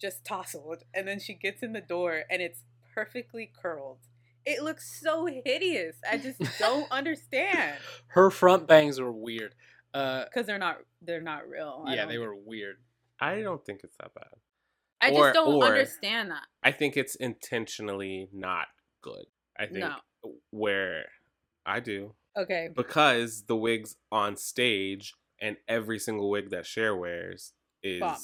[0.01, 2.61] just tousled and then she gets in the door and it's
[2.95, 3.99] perfectly curled
[4.45, 7.77] it looks so hideous i just don't understand
[8.09, 9.55] Her front bangs were weird.
[9.93, 12.77] Uh, because they're not they're not real I yeah, don't- they were weird.
[13.21, 14.27] I don't think it's that bad.
[15.05, 18.69] I just don't or- understand that I think it's intentionally not
[19.03, 19.27] good.
[19.59, 19.97] I think No.
[20.51, 21.07] where
[21.67, 27.53] I do okay because the wigs on stage and every single wig that Cher wears
[27.83, 28.17] is Bomb.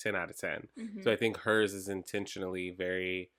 [0.00, 0.68] 10 out of 10.
[0.78, 1.04] Mhm.
[1.04, 3.30] So I think hers is intentionally very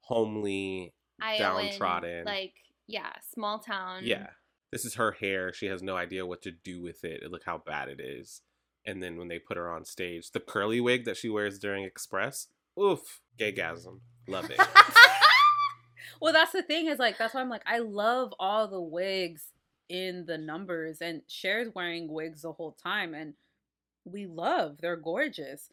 [0.00, 0.92] homely.
[1.22, 2.24] Iowan, downtrodden.
[2.26, 2.54] like
[2.86, 4.02] yeah, small town.
[4.04, 4.30] Yeah.
[4.70, 5.52] This is her hair.
[5.52, 7.22] She has no idea what to do with it.
[7.30, 8.42] Look how bad it is.
[8.86, 11.84] And then when they put her on stage, the curly wig that she wears during
[11.84, 12.48] Express,
[12.80, 14.00] oof, gaygasm.
[14.28, 14.60] Love it.
[16.20, 19.44] well, that's the thing is like that's why I'm like I love all the wigs
[19.88, 23.34] in the numbers and Cher's wearing wigs the whole time and
[24.04, 25.68] we love they're gorgeous.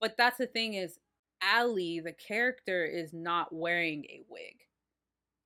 [0.00, 0.98] But that's the thing is
[1.42, 4.56] Ali, the character, is not wearing a wig.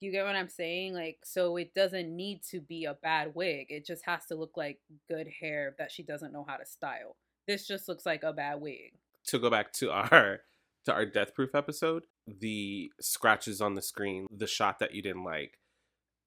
[0.01, 0.95] You get what I'm saying?
[0.95, 3.67] Like, so it doesn't need to be a bad wig.
[3.71, 4.79] It just has to look like
[5.09, 7.17] good hair that she doesn't know how to style.
[7.47, 8.93] This just looks like a bad wig.
[9.27, 10.41] to go back to our
[10.85, 15.25] to our death proof episode, the scratches on the screen, the shot that you didn't
[15.25, 15.59] like,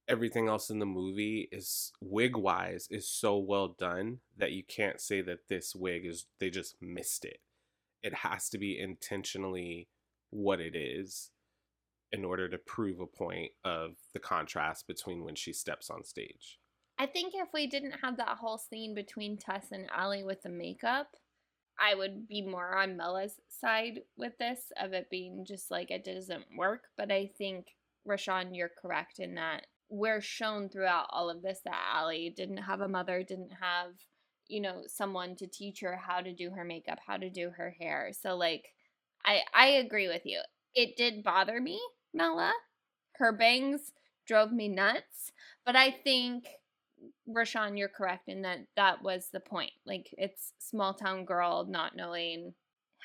[0.08, 5.00] everything else in the movie is wig wise is so well done that you can't
[5.00, 7.40] say that this wig is they just missed it.
[8.04, 9.88] It has to be intentionally
[10.30, 11.32] what it is
[12.12, 16.60] in order to prove a point of the contrast between when she steps on stage.
[17.00, 20.50] I think if we didn't have that whole scene between Tess and Ali with the
[20.50, 21.16] makeup,
[21.80, 26.04] I would be more on Mella's side with this of it being just like it
[26.04, 26.84] doesn't work.
[26.98, 27.68] But I think
[28.08, 32.80] Rashawn, you're correct in that we're shown throughout all of this that Ali didn't have
[32.80, 33.92] a mother, didn't have,
[34.48, 37.76] you know, someone to teach her how to do her makeup, how to do her
[37.80, 38.12] hair.
[38.20, 38.74] So like
[39.26, 40.42] I I agree with you.
[40.74, 41.80] It did bother me,
[42.14, 42.54] Mella.
[43.18, 43.94] Her bangs
[44.28, 45.32] drove me nuts.
[45.66, 46.46] But I think
[47.30, 49.72] Rashawn, you're correct in that that was the point.
[49.86, 52.54] Like it's small town girl not knowing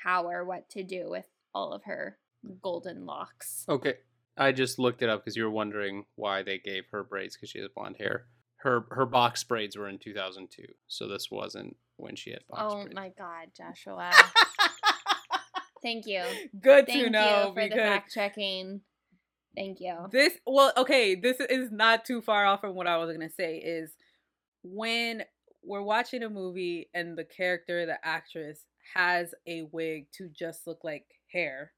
[0.03, 2.19] how or what to do with all of her
[2.63, 3.65] golden locks.
[3.69, 3.95] Okay,
[4.37, 7.51] I just looked it up because you were wondering why they gave her braids because
[7.51, 8.27] she has blonde hair.
[8.59, 12.83] Her her box braids were in 2002, so this wasn't when she had box Oh
[12.83, 12.95] braids.
[12.95, 14.11] my god, Joshua.
[15.83, 16.23] Thank you.
[16.61, 18.81] Good Thank to know you for the fact checking.
[19.57, 19.97] Thank you.
[20.13, 23.57] This well, okay, this is not too far off from what I was gonna say.
[23.57, 23.91] Is
[24.63, 25.25] when
[25.65, 28.61] we're watching a movie and the character, the actress,
[28.95, 31.73] has a wig to just look like hair,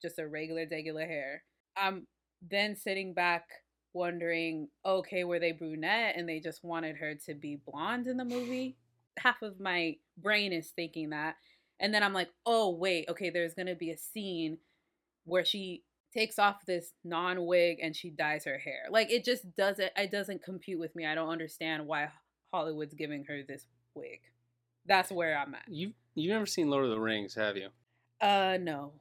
[0.00, 1.42] just a regular, regular hair.
[1.76, 2.06] I'm
[2.48, 3.48] then sitting back
[3.92, 8.24] wondering, okay, were they brunette and they just wanted her to be blonde in the
[8.24, 8.76] movie?
[9.18, 11.36] Half of my brain is thinking that.
[11.80, 14.58] And then I'm like, oh, wait, okay, there's gonna be a scene
[15.24, 15.82] where she
[16.18, 18.86] takes off this non wig and she dyes her hair.
[18.90, 21.06] Like it just doesn't it doesn't compute with me.
[21.06, 22.08] I don't understand why
[22.52, 24.20] Hollywood's giving her this wig.
[24.86, 25.68] That's where I'm at.
[25.68, 27.68] You you've never seen Lord of the Rings, have you?
[28.20, 28.92] Uh no.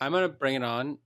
[0.00, 0.98] I'm gonna bring it on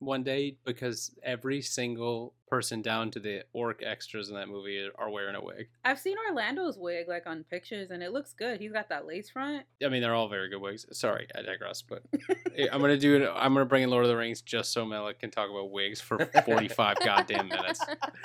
[0.00, 5.10] one day because every single person down to the orc extras in that movie are
[5.10, 5.68] wearing a wig.
[5.84, 8.60] I've seen Orlando's wig like on pictures and it looks good.
[8.60, 9.64] He's got that lace front.
[9.84, 10.86] I mean, they're all very good wigs.
[10.92, 11.82] Sorry, I digress.
[11.82, 12.02] But
[12.72, 13.30] I'm gonna do it.
[13.34, 16.00] I'm gonna bring in Lord of the Rings just so Mela can talk about wigs
[16.00, 17.80] for 45 goddamn minutes.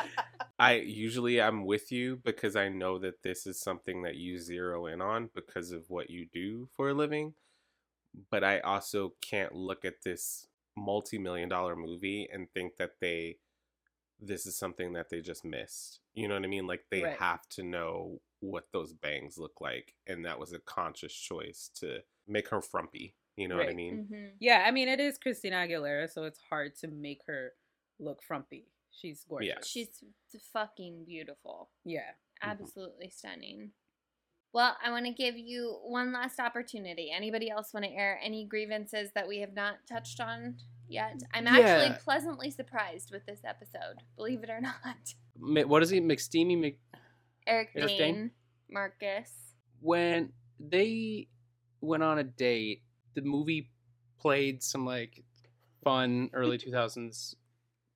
[0.59, 4.87] I usually I'm with you because I know that this is something that you zero
[4.87, 7.33] in on because of what you do for a living.
[8.31, 10.47] But I also can't look at this
[10.77, 13.37] multi-million dollar movie and think that they
[14.19, 15.99] this is something that they just missed.
[16.13, 16.67] You know what I mean?
[16.67, 17.17] Like they Right.
[17.19, 21.99] have to know what those bangs look like and that was a conscious choice to
[22.27, 23.15] make her frumpy.
[23.35, 23.75] You know what I Right.
[23.75, 24.07] mean?
[24.09, 24.35] Mhm.
[24.39, 27.53] Yeah, I mean it is Christina Aguilera, so it's hard to make her
[27.99, 28.71] look frumpy.
[28.91, 29.67] She's gorgeous.
[29.67, 30.01] She's
[30.53, 31.69] fucking beautiful.
[31.83, 32.13] yeah.
[32.41, 33.71] Absolutely stunning.
[34.55, 37.11] Well, I want to give you one last opportunity.
[37.13, 40.55] Anybody else want to air any grievances that we have not touched on
[40.87, 41.21] yet?
[41.33, 41.97] I'm actually Yeah.
[42.01, 44.61] pleasantly surprised with this episode, believe it or
[45.41, 45.67] not.
[45.67, 45.99] What is he?
[45.99, 46.79] McSteamy Mc.
[47.45, 48.31] Eric Eric Dane, Dane?
[48.69, 49.29] Marcus.
[49.81, 51.27] when they
[51.81, 52.83] went on a date,
[53.13, 53.69] the movie
[54.21, 55.25] played some like
[55.83, 57.35] fun early 2000s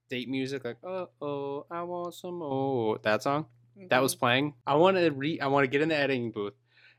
[0.09, 3.45] date music, like "Oh oh, I want some more." That song
[3.87, 4.19] that was Mhm.
[4.19, 4.53] playing.
[4.67, 5.39] I want to re.
[5.39, 6.55] I want to get in the editing booth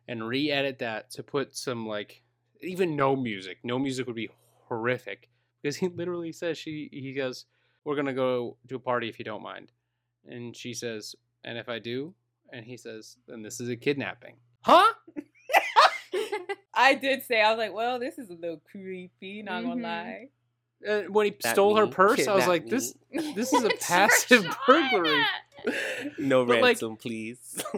[0.08, 2.22] and re-edit that to put some like
[2.62, 3.58] even no music.
[3.64, 4.30] No music would be
[4.68, 5.28] horrific
[5.62, 6.88] because he literally says she.
[6.92, 7.46] He goes,
[7.84, 9.72] "We're gonna go to a party if you don't mind,"
[10.26, 11.14] and she says,
[11.44, 12.14] "And if I do,"
[12.52, 14.92] and he says, "Then this is a kidnapping." Huh?
[16.74, 19.66] I did say I was like, well, this is a little creepy, not Mhm.
[19.68, 20.28] gonna lie.
[20.86, 21.92] Uh, when he That stole her me?
[21.92, 22.70] purse, I was like, me.
[22.70, 22.94] "This,
[23.34, 25.22] this is a passive burglary."
[26.18, 27.62] No But, like- ransom, please.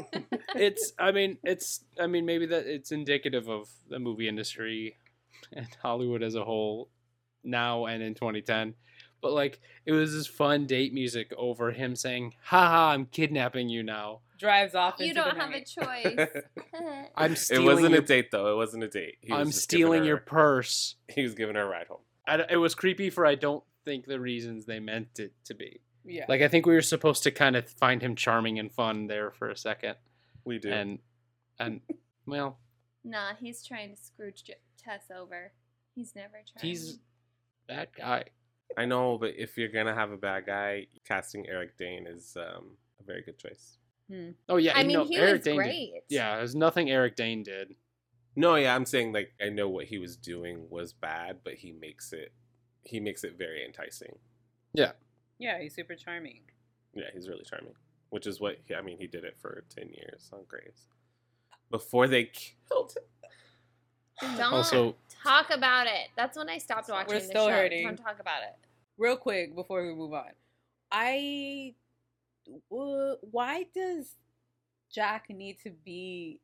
[0.54, 4.96] It's, I mean, it's, I mean, maybe that it's indicative of the movie industry
[5.50, 6.90] and Hollywood as a whole
[7.42, 8.74] now and in 2010.
[9.22, 13.82] But like, it was this fun date music over him saying, "Haha, I'm kidnapping you
[13.82, 14.20] now.
[14.38, 14.96] Drives off.
[14.98, 16.42] you into don't the have a choice.
[17.16, 18.52] I'm it stealing wasn't your, a date though.
[18.52, 19.16] It wasn't a date.
[19.22, 22.00] He I'm just stealing her- your purse." He was giving her a ride home.
[22.26, 25.54] I d it was creepy for I don't think the reasons they meant it to
[25.54, 25.80] be.
[26.04, 26.26] Yeah.
[26.28, 29.30] Like I think we were supposed to kind of find him charming and fun there
[29.30, 29.96] for a second,
[30.44, 30.70] We do.
[30.70, 30.98] and
[31.58, 31.80] and
[32.26, 32.58] well,
[33.04, 35.52] nah, he's trying to screw J- Tess over.
[35.94, 36.62] He's never tried.
[36.66, 36.98] He's
[37.68, 38.24] that guy.
[38.76, 42.76] I know, but if you're gonna have a bad guy, casting Eric Dane is um,
[43.00, 43.76] a very good choice.
[44.10, 44.30] Hmm.
[44.48, 47.14] Oh yeah, I you mean, know, he Eric was Dane did- yeah, there's nothing Eric
[47.16, 47.74] Dane did.
[48.34, 51.70] No, yeah, I'm saying like I know what he was doing was bad, but he
[51.72, 52.32] makes it
[52.82, 54.16] he makes it very enticing.
[54.74, 54.92] Yeah,
[55.60, 56.40] he's super charming.
[56.94, 57.74] Yeah, he's really charming,
[58.10, 58.98] which is what he, I mean.
[58.98, 60.88] He did it for ten years on Grey's
[61.70, 62.30] before they
[62.68, 64.36] killed him.
[64.38, 66.08] Don't Also- talk about it.
[66.16, 67.52] That's when I stopped watching We're the still show.
[67.52, 67.84] hurting.
[67.86, 68.56] Don't talk about it.
[68.98, 70.30] Real quick before we move on,
[70.90, 71.74] I
[72.70, 74.14] w- why does
[74.92, 76.40] Jack need to be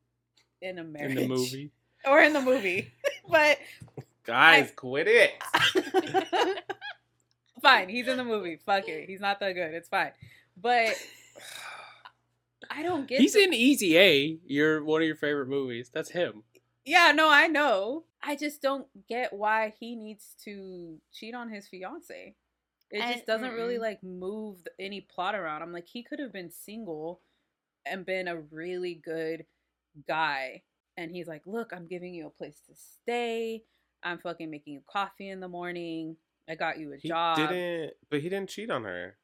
[0.63, 1.71] in a marriage in the movie.
[2.07, 2.91] or in the movie?
[3.29, 3.59] but
[4.25, 5.33] Guys, quit it.
[7.61, 8.59] fine, he's in the movie.
[8.65, 9.75] Fuck it, he's not that good.
[9.75, 10.13] It's fine.
[10.57, 10.95] But
[12.71, 13.21] I don't get.
[13.21, 14.39] He's the- in Easy A.
[14.47, 15.91] You're one of your favorite movies.
[15.93, 16.43] That's him.
[16.85, 18.05] Yeah, no, I know.
[18.23, 22.35] I just don't get why he needs to cheat on his fiance.
[22.91, 23.83] It I- just doesn't really mm-mm.
[23.83, 25.63] like move any plot around.
[25.63, 27.21] I'm like, he could have been single
[27.87, 29.45] and been a really good
[30.07, 30.63] guy.
[30.97, 33.63] And he's like, look, I'm giving you a place to stay.
[34.03, 36.17] I'm fucking making you coffee in the morning.
[36.49, 37.37] I got you a He job.
[37.37, 39.17] didn't, but he didn't cheat on her.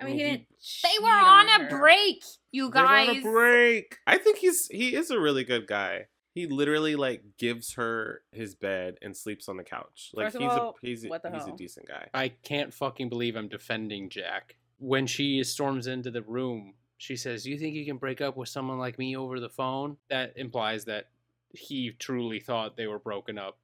[0.00, 0.46] I mean, he didn't.
[0.82, 1.78] They were on a her.
[1.78, 3.08] break, you They're guys.
[3.10, 3.98] on a break.
[4.06, 6.06] I think he's he is a really good guy.
[6.32, 10.10] He literally like gives her his bed and sleeps on the couch.
[10.14, 12.08] Like First of he's all, a he's a, what the he's a decent guy.
[12.12, 14.56] I can't fucking believe I'm defending Jack.
[14.78, 18.48] When she storms into the room, she says, You think you can break up with
[18.48, 19.96] someone like me over the phone?
[20.10, 21.06] That implies that
[21.50, 23.58] he truly thought they were broken up.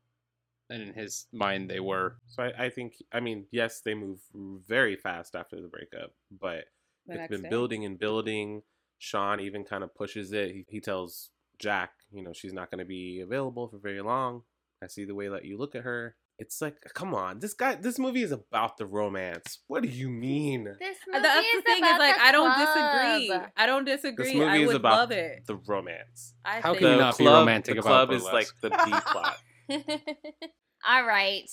[0.71, 2.17] And in his mind, they were.
[2.29, 4.21] So I, I think I mean yes, they move
[4.67, 6.65] very fast after the breakup, but
[7.07, 7.49] The it's next been day.
[7.51, 8.63] building and building.
[8.99, 10.51] Sean even kind of pushes it.
[10.53, 14.43] He, he tells Jack, you know, she's not going to be available for very long.
[14.83, 16.17] I see the way that you look at her.
[16.39, 19.59] It's like, come on, this guy, this movie is about the romance.
[19.67, 20.65] What do you mean?
[20.79, 22.69] This Uh, movie That's is the thing about is like I don't club.
[22.69, 23.47] disagree.
[23.59, 24.25] I don't disagree.
[24.25, 25.47] This movie I is would about love it.
[25.47, 26.35] the romance.
[26.45, 28.49] I How think can you the not be club, romantic the about club is like
[28.63, 29.37] the B plot.
[30.89, 31.49] all right.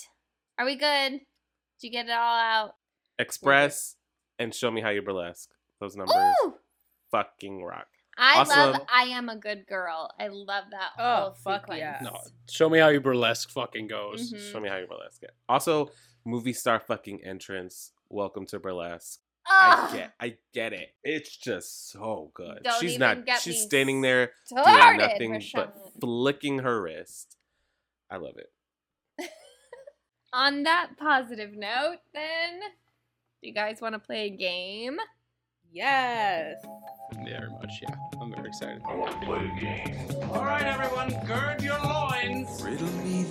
[0.57, 1.11] Are we good?
[1.11, 1.22] Did
[1.82, 2.72] you get it all out?
[3.20, 3.95] Express
[4.39, 5.49] and show me how you burlesque.
[5.80, 6.15] Those numbers
[6.45, 6.55] Ooh!
[7.11, 7.88] fucking rock.
[8.18, 10.09] I Also- love I am a good girl.
[10.20, 11.80] I love that Oh, whole fuck sequence.
[11.80, 11.99] yeah.
[12.01, 12.18] No,
[12.49, 14.34] show me how you burlesque fucking goes.
[14.34, 14.51] Mhm.
[14.51, 15.36] Show me how you burlesque it.
[15.47, 15.91] Also,
[16.26, 17.91] movie star fucking entrance.
[18.09, 19.20] Welcome to burlesque.
[19.49, 20.89] Ugh, I get, I get it.
[21.03, 22.63] It's just so good.
[22.63, 23.26] Don't she's even not.
[23.26, 27.37] get She's me standing there doing nothing but flicking her wrist.
[28.10, 28.49] I love it.
[30.34, 32.60] On that positive note, then,
[33.41, 34.97] do you guys want to play a game?
[35.72, 36.55] Yes.
[37.24, 37.95] Very much, yeah.
[38.22, 38.82] I'm very excited.
[38.88, 40.30] I want to play a game.
[40.32, 42.64] All right, everyone, gird your loins.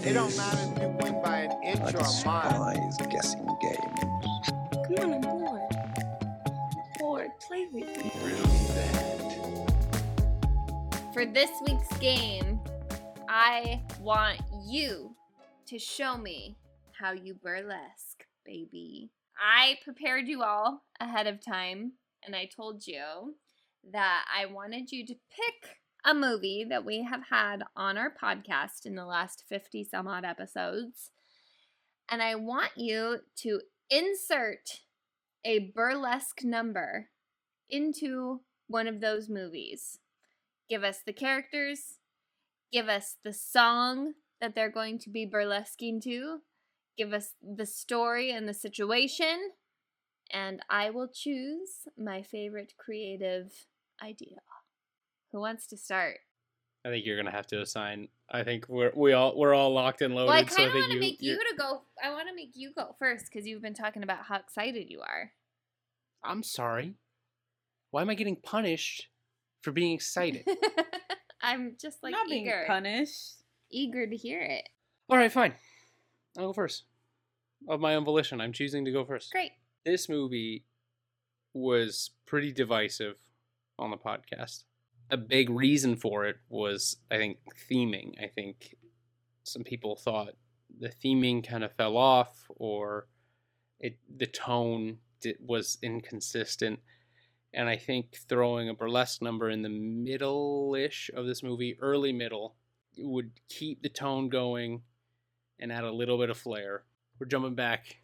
[0.05, 2.99] It don't matter if you win by an inch or a mile.
[3.11, 3.77] guessing game.
[4.97, 5.61] Come on, I'm bored.
[6.99, 7.31] Bored.
[7.47, 8.11] Play with me.
[11.13, 12.61] For this week's game,
[13.29, 15.15] I want you
[15.67, 16.57] to show me
[16.99, 19.11] how you burlesque, baby.
[19.39, 21.93] I prepared you all ahead of time,
[22.25, 23.37] and I told you
[23.93, 28.87] that I wanted you to pick a movie that we have had on our podcast
[28.87, 31.11] in the last 50 some odd episodes.
[32.11, 33.61] And I want you to
[33.91, 34.81] insert
[35.45, 37.09] a burlesque number
[37.69, 39.99] into one of those movies.
[40.69, 41.99] Give us the characters,
[42.73, 46.41] give us the song that they're going to be burlesquing to,
[46.97, 49.51] give us the story and the situation,
[50.33, 53.53] and I will choose my favorite creative
[54.03, 54.39] idea.
[55.33, 56.19] Who wants to start?
[56.85, 58.09] I think you're gonna have to assign.
[58.31, 60.29] I think we're we all we're all locked and loaded.
[60.29, 61.83] Well, I kind of think want to make you to go.
[62.03, 65.01] I want to make you go first because you've been talking about how excited you
[65.01, 65.33] are.
[66.25, 66.95] I'm sorry.
[67.91, 69.09] Why am I getting punished
[69.63, 70.45] for being excited?
[71.43, 73.43] I'm just like Not being punished.
[73.71, 74.69] Eager to hear it.
[75.09, 75.55] all right, fine.
[76.39, 76.85] I'll go first.
[77.69, 79.33] Of my own volition, I'm choosing to go first.
[79.33, 79.53] Great.
[79.85, 80.65] This movie
[81.55, 83.17] was pretty divisive
[83.79, 84.65] on the podcast.
[85.11, 87.39] A big reason for it was, I think,
[87.71, 88.13] theming.
[88.23, 88.75] I think
[89.45, 90.33] some people thought
[90.79, 93.07] the theming kind of fell off, or
[93.81, 96.81] it the tone di- was inconsistent.
[97.55, 102.57] And I think throwing a burlesque number in the middle-ish of this movie, early middle,
[102.99, 104.83] would keep the tone going
[105.59, 106.85] and add a little bit of flair.
[107.19, 107.97] We're jumping back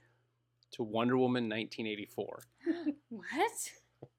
[0.72, 2.43] to Wonder Woman 1984.
[3.11, 3.53] What?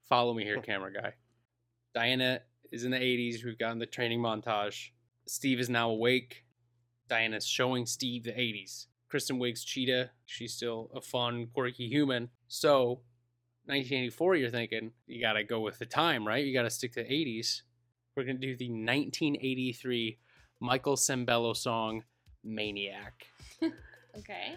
[0.07, 1.13] Follow me here, camera guy.
[1.95, 3.43] Diana is in the 80s.
[3.43, 4.89] We've gotten the training montage.
[5.25, 6.45] Steve is now awake.
[7.09, 8.85] Diana's showing Steve the 80s.
[9.09, 12.29] Kristen Wiig's Cheetah, she's still a fun, quirky human.
[12.47, 13.01] So,
[13.65, 16.45] 1984, you're thinking, you gotta go with the time, right?
[16.45, 17.61] You gotta stick to the 80s.
[18.15, 20.19] We're gonna do the 1983
[20.63, 22.03] Michael Sembello song,
[22.43, 23.27] Maniac.
[24.15, 24.53] Okay.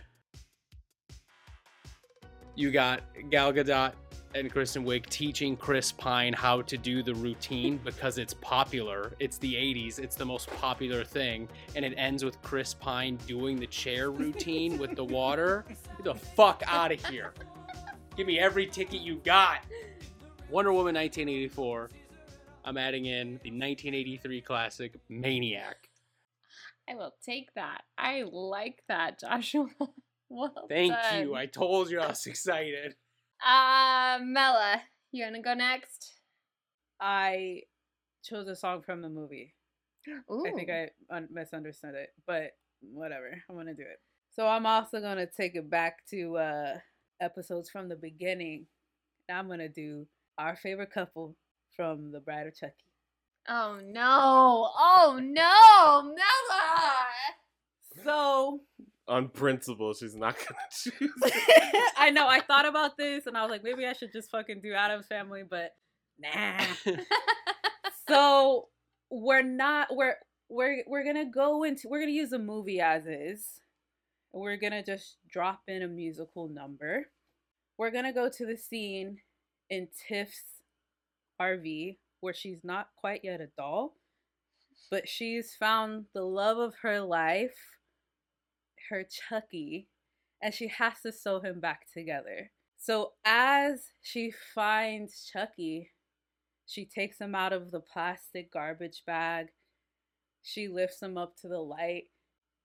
[2.57, 3.01] You got
[3.31, 3.93] Gal Gadot
[4.35, 9.15] and Kristen Wiig teaching Chris Pine how to do the routine because it's popular.
[9.19, 9.99] It's the 80s.
[9.99, 11.49] It's the most popular thing.
[11.75, 15.65] And it ends with Chris Pine doing the chair routine with the water.
[15.69, 17.33] Get the fuck out of here.
[18.15, 19.65] Give me every ticket you got.
[20.51, 21.89] Wonder Woman 1984.
[22.63, 25.86] I'm adding in the 1983 classic Maniac.
[26.89, 27.83] I will take that.
[27.99, 29.69] I like that, Joshua.
[30.29, 31.23] well Thank done.
[31.23, 31.35] you.
[31.35, 32.95] I told you I was excited.
[33.45, 34.83] Uh, Mela,
[35.13, 36.15] you gonna go next?
[37.01, 37.63] I
[38.25, 39.55] chose a song from the movie.
[40.31, 40.45] Ooh.
[40.47, 43.31] I think I un- misunderstood it, but whatever.
[43.49, 44.01] I'm gonna do it.
[44.35, 46.75] So I'm also gonna take it back to uh
[47.21, 48.67] episodes from the beginning.
[49.29, 50.07] And I'm gonna do
[50.39, 51.37] our favorite couple
[51.75, 52.86] from The Bride of Chucky.
[53.49, 54.71] Oh no!
[54.79, 58.05] Oh no, Mela!
[58.05, 58.61] So
[59.09, 61.13] On principle, she's not gonna choose.
[61.97, 64.61] I know I thought about this and I was like, maybe I should just fucking
[64.63, 65.73] do Addams Family, but
[66.19, 66.59] nah.
[68.09, 68.69] so
[69.11, 70.17] we're not we're
[70.49, 73.61] we're we're gonna go into we're gonna use the movie as is.
[74.33, 77.07] We're gonna just drop in a musical number.
[77.79, 79.19] We're gonna go to the scene
[79.71, 80.43] in Tiff's
[81.41, 81.97] RV
[82.27, 83.95] where she's not quite yet a doll,
[84.91, 87.79] but she's found the love of her life,
[88.91, 89.87] her Chucky,
[90.43, 92.51] and she has to sew him back together.
[92.79, 95.93] So as she finds Chucky,
[96.67, 99.47] she takes him out of the plastic garbage bag.
[100.43, 102.07] She lifts him up to the light,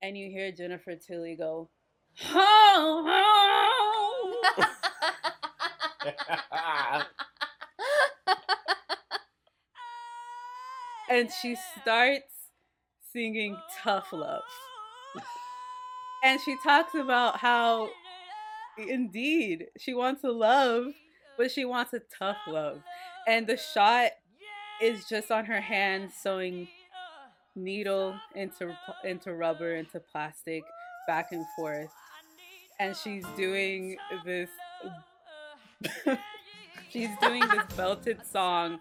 [0.01, 1.69] and you hear Jennifer Tilly go,
[2.17, 4.33] "Ho ho!"
[11.11, 12.33] and she starts
[13.11, 14.43] singing Tough Love.
[16.23, 17.89] And she talks about how,
[18.77, 20.85] indeed, she wants a love,
[21.37, 22.81] but she wants a tough love.
[23.27, 24.11] And the shot
[24.81, 26.67] is just on her hand sewing
[27.55, 30.63] needle into into rubber into plastic
[31.05, 31.91] back and forth
[32.79, 34.49] and she's doing this
[36.89, 38.79] she's doing this belted song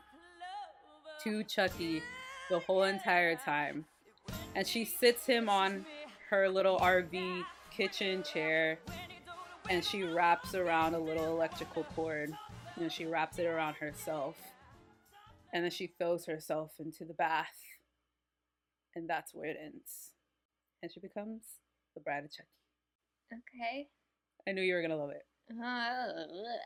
[1.24, 2.00] to Chucky
[2.50, 3.86] the whole entire time.
[4.54, 5.86] And she sits him on
[6.28, 8.78] her little RV kitchen chair
[9.70, 12.32] and she wraps around a little electrical cord
[12.76, 14.36] and she wraps it around herself
[15.52, 17.56] and then she throws herself into the bath
[18.94, 20.10] and that's where it ends.
[20.82, 21.42] And she becomes
[21.94, 22.48] the bride of chucky.
[23.32, 23.88] Okay.
[24.48, 25.24] i knew you were gonna love it.
[25.50, 26.06] Uh,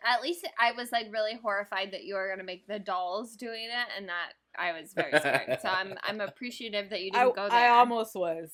[0.07, 3.65] at least I was like really horrified that you were gonna make the dolls doing
[3.65, 5.59] it, and that I was very scared.
[5.61, 7.59] so I'm I'm appreciative that you didn't go there.
[7.59, 8.53] I almost was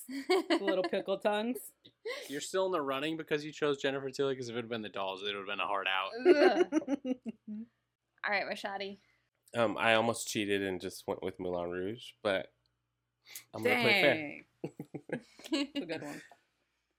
[0.60, 1.58] little pickle tongues
[2.28, 4.34] You're still in the running because you chose Jennifer Tilly.
[4.34, 6.10] Because if it had been the dolls, it would have been a hard out.
[6.26, 7.14] Ugh.
[8.24, 8.98] All right, Rashadi.
[9.56, 12.46] Um, I almost cheated and just went with Moulin Rouge, but
[13.54, 14.14] I'm gonna play fair.
[14.14, 14.44] Dang.
[15.52, 16.22] It's a good one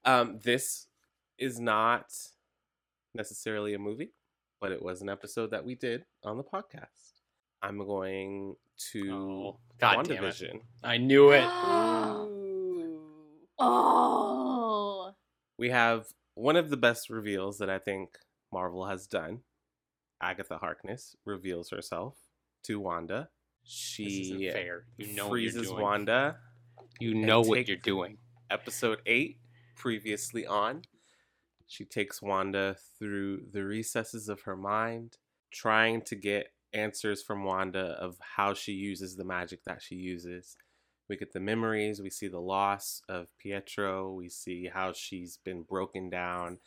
[0.04, 0.88] Um, this
[1.38, 2.12] is not
[3.14, 4.14] necessarily a movie,
[4.60, 7.11] but it was an episode that we did on the podcast.
[7.62, 8.56] I'm going
[8.92, 10.34] to Oh, God damn it.
[10.34, 10.62] WandaVision.
[10.84, 11.44] I knew it.
[13.60, 15.14] oh.
[15.58, 18.18] We have one of the best reveals that I think
[18.52, 19.40] Marvel has done.
[20.22, 22.16] Agatha Harkness reveals herself
[22.64, 23.30] to Wanda.
[23.64, 24.86] She This isn't fair.
[24.98, 25.82] You know what you're freezes doing.
[25.82, 26.38] Wanda.
[27.00, 28.18] You know what take- you're doing.
[28.50, 29.38] episode 8
[29.76, 30.82] previously on
[31.68, 35.18] she takes wanda through the recesses of her mind
[35.52, 40.56] trying to get answers from wanda of how she uses the magic that she uses.
[41.10, 45.64] We get the memories we see the loss of pietro we see how she's been
[45.64, 46.60] broken down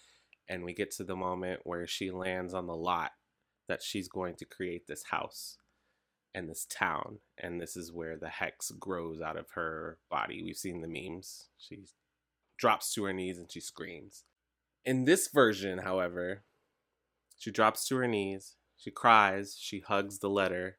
[0.49, 3.13] and we get to the moment where she lands on the lot
[3.69, 5.57] that she's going to create this house
[6.35, 10.43] and this town and this is where the hex grows out of her body.
[10.43, 11.47] We've seen the memes.
[11.57, 11.79] She
[12.59, 14.25] drops to her knees and she screams.
[14.85, 16.45] In this version however
[17.39, 20.77] she drops to her knees she cries she hugs the letter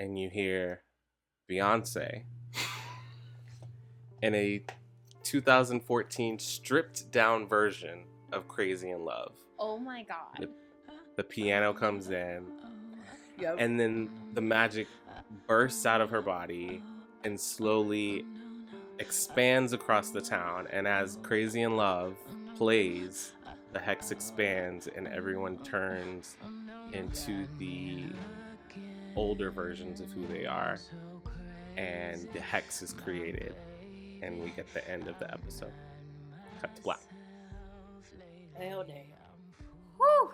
[0.00, 0.82] and you hear
[1.48, 2.24] beyonce
[4.20, 4.64] in a
[5.22, 9.32] 2014 stripped down version of crazy in love.
[9.58, 10.48] Oh my god.
[11.16, 12.44] the piano comes in
[13.38, 14.88] yep and then the magic
[15.46, 16.82] bursts out of her body
[17.22, 18.24] and slowly
[18.98, 22.16] expands across the town, and as Crazy in Love
[22.56, 23.32] plays,
[23.76, 26.38] the hex expands and everyone turns
[26.94, 28.04] into the
[29.14, 30.78] older versions of who they are,
[31.76, 33.54] and the hex is created,
[34.22, 35.74] and we get the end of the episode.
[36.62, 37.00] Cut to black.
[38.58, 38.96] Hell damn.
[39.98, 40.30] Whew.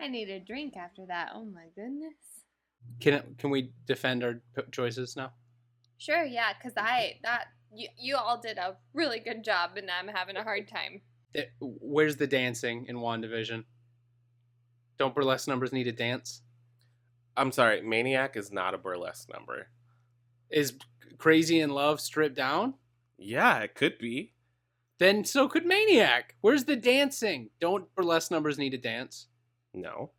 [0.00, 1.32] I need a drink after that.
[1.34, 2.14] Oh my goodness.
[3.00, 4.40] Can can we defend our
[4.70, 5.32] choices now?
[5.98, 10.08] Sure, yeah, because I that you you all did a really good job, and I'm
[10.08, 11.02] having a hard time.
[11.36, 13.64] Eh, Where's the dancing in WandaVision?
[14.98, 16.42] Don't burlesque numbers need to dance?
[17.36, 19.68] I'm sorry, Maniac is not a burlesque number.
[20.50, 20.74] Is
[21.18, 22.74] Crazy in Love stripped down?
[23.18, 24.32] Yeah, it could be.
[24.98, 26.36] Then so could Maniac.
[26.40, 27.50] Where's the dancing?
[27.60, 29.28] Don't burlesque numbers need to dance?
[29.74, 30.12] No.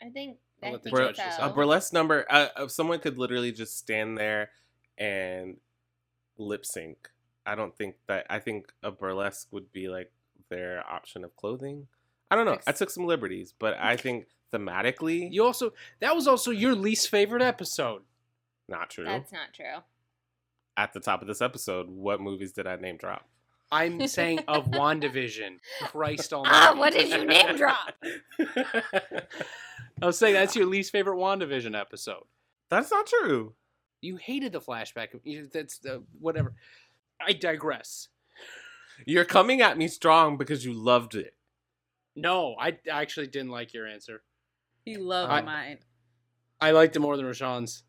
[0.00, 1.42] I think I'll I let the think judge so.
[1.44, 4.50] A burlesque number, uh, uh, someone could literally just stand there
[4.96, 5.56] and
[6.38, 7.10] lip sync.
[7.46, 8.26] I don't think that.
[8.30, 10.10] I think a burlesque would be like
[10.50, 11.86] their option of clothing.
[12.30, 12.58] I don't know.
[12.66, 17.08] I took some liberties, but I think thematically, You also that was also your least
[17.08, 18.02] favorite episode.
[18.68, 19.04] not true.
[19.04, 19.82] That's not true.
[20.76, 23.28] At the top of this episode, what movies did I name drop?
[23.70, 25.58] I'm saying of WandaVision.
[25.82, 26.54] Christ almighty.
[26.56, 27.94] Ah, what did you name drop?
[30.02, 32.24] I was saying that's your least favorite WandaVision episode.
[32.70, 33.54] That's not true.
[34.00, 35.08] You hated the flashback.
[35.24, 36.54] You- That's uh, whatever.
[37.20, 38.08] I digress.
[39.06, 41.34] You're coming at me strong because you loved it.
[42.16, 44.22] No, I actually didn't like your answer.
[44.84, 45.78] He loved I- mine.
[46.60, 47.82] I liked it more than Rashawn's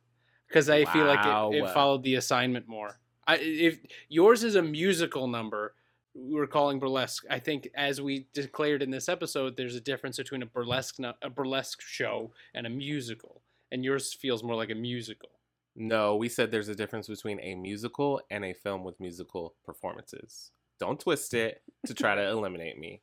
[0.47, 2.99] because I feel like it, it followed the assignment more.
[3.27, 5.75] I, if yours is a musical number,
[6.13, 7.25] we're calling burlesque.
[7.29, 11.29] I think as we declared in this episode, there's a difference between a burlesque a
[11.29, 15.29] burlesque show and a musical, and yours feels more like a musical.
[15.75, 20.51] No, we said there's a difference between a musical and a film with musical performances.
[20.79, 23.01] Don't twist it to try to eliminate me.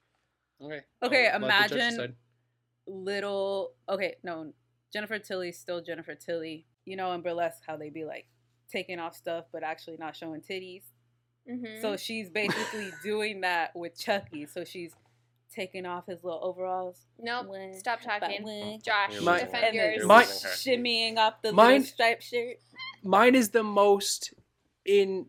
[0.62, 0.81] Okay.
[1.03, 2.16] Okay, I'll let the judge imagine
[2.87, 3.73] little.
[3.89, 4.53] Okay, no,
[4.93, 6.66] Jennifer Tilly's still Jennifer Tilly.
[6.85, 8.27] You know, in burlesque, how they be like
[8.70, 10.83] taking off stuff but actually not showing titties.
[11.51, 11.81] Mm-hmm.
[11.83, 14.47] So she's basically doing that with Chucky.
[14.47, 14.95] So she's
[15.53, 17.07] taking off his little overalls.
[17.19, 17.47] nope.
[17.47, 19.13] When- Stop talking, when- Josh.
[19.15, 20.05] You're My- defend yours.
[20.07, 22.57] My- shimmying up the Mine- little striped shirt.
[23.03, 24.35] mine is the most
[24.85, 25.27] in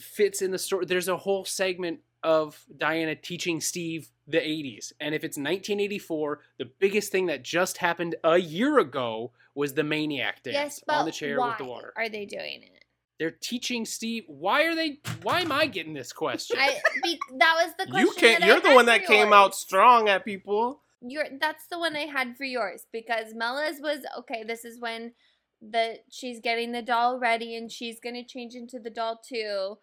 [0.00, 5.14] fits in the story there's a whole segment of diana teaching steve the 80s and
[5.14, 10.42] if it's 1984 the biggest thing that just happened a year ago was the maniac
[10.42, 12.84] dance yes, on the chair why with the water are they doing it?
[13.18, 17.54] They're teaching steve why are they why am i getting this question I be, that
[17.64, 18.06] was the question.
[18.06, 18.40] You can't.
[18.40, 19.34] that You're the one for that came yours.
[19.34, 20.82] out strong at people.
[21.00, 24.44] You're that's the one I had for yours because Mella's was okay.
[24.44, 25.12] This is when
[25.60, 29.76] the she's getting the doll ready and she's gonna change into the doll too.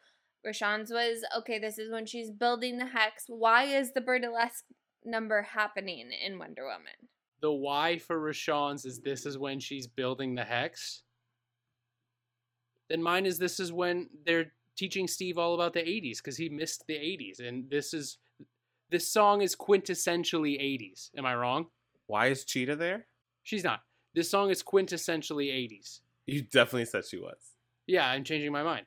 [0.46, 1.60] Rashawn's was okay.
[1.60, 3.26] This is when she's building the hex.
[3.28, 4.66] Why is the burlesque
[5.06, 7.10] number happening in Wonder Woman?
[7.42, 11.04] the why for rashawn's is this is when she's building the hex
[12.90, 16.50] then mine is this is when they're teaching steve all about the 80s because he
[16.50, 18.18] missed the 80s and this is
[18.90, 21.68] this song is quintessentially 80s am i wrong
[22.08, 23.06] Why is Cheetah there?
[23.44, 23.82] she's not
[24.16, 27.38] this song is quintessentially 80s You definitely said she was.
[27.88, 28.86] yeah i'm changing my mind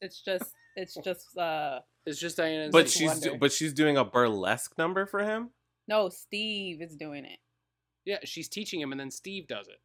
[0.00, 3.96] It's just, it's just, uh, it's just diana But Like she's do- but she's doing
[3.96, 5.50] a burlesque number for him.
[5.88, 7.38] no, Steve is doing it.
[8.04, 9.80] yeah she's teaching him and then steve does it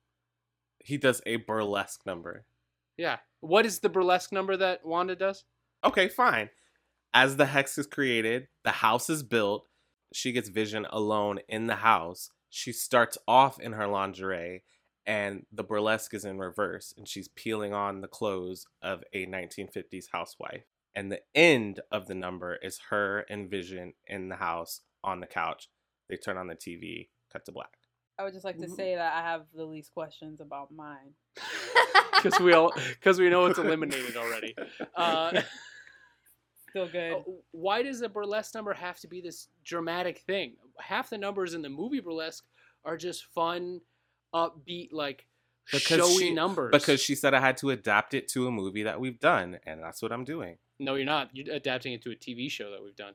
[0.80, 2.46] He does a burlesque number.
[2.98, 5.44] Yeah what is the burlesque number that wanda does
[5.84, 6.50] Okay, fine.
[7.14, 9.68] As the hex is created, the house is built.
[10.14, 12.32] She gets Vision alone in the house.
[12.50, 14.64] She starts off in her lingerie,
[15.06, 20.08] and the burlesque is in reverse, and she's peeling on the clothes of a 1950s
[20.12, 20.64] housewife.
[20.96, 25.28] And the end of the number is her and Vision in the house on the
[25.28, 25.70] couch.
[26.10, 27.78] They turn on the TV, cut to black.
[28.18, 28.76] I would just like to Mhm.
[28.76, 31.14] say that I have the least questions about mine.
[32.24, 34.56] because we all because we know it's eliminated already
[34.96, 35.42] uh
[36.76, 37.14] Still good.
[37.14, 37.20] Uh,
[37.52, 40.56] why does a burlesque number have to be this dramatic thing?
[40.78, 42.44] Half the numbers in the movie burlesque
[42.84, 43.80] are just fun,
[44.34, 45.26] upbeat, like
[45.68, 46.72] showy she, numbers.
[46.74, 49.82] Because she said I had to adapt it to a movie that we've done, and
[49.82, 50.58] that's what I'm doing.
[50.78, 51.30] no, you're not.
[51.32, 53.14] You're adapting it to a TV show that we've done.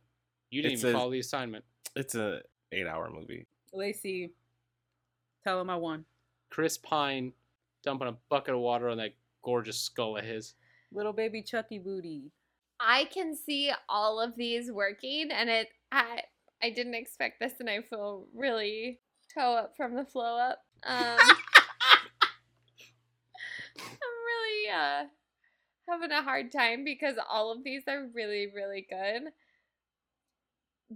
[0.50, 1.66] You didn't It's even a- follow the assignment.
[1.94, 2.40] It's a
[2.72, 3.46] eight hour movie.
[3.74, 4.32] Lacey,
[5.44, 6.06] tell him I won.
[6.48, 7.34] Chris Pine
[7.82, 10.54] dumping a bucket of water on that gorgeous skull of his.
[10.92, 12.32] Little baby Chucky booty.
[12.80, 16.22] I can see all of these working, and it I
[16.62, 19.00] I didn't expect this, and I feel really
[19.34, 20.58] toe up from the flow up.
[20.84, 21.18] Um,
[23.78, 25.04] I'm really uh
[25.90, 29.32] having a hard time because all of these are really, really good.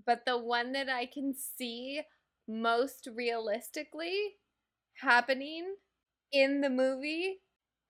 [0.06, 2.02] But the one that I can see
[2.48, 4.36] most realistically
[5.00, 5.74] happening
[6.34, 7.40] in the movie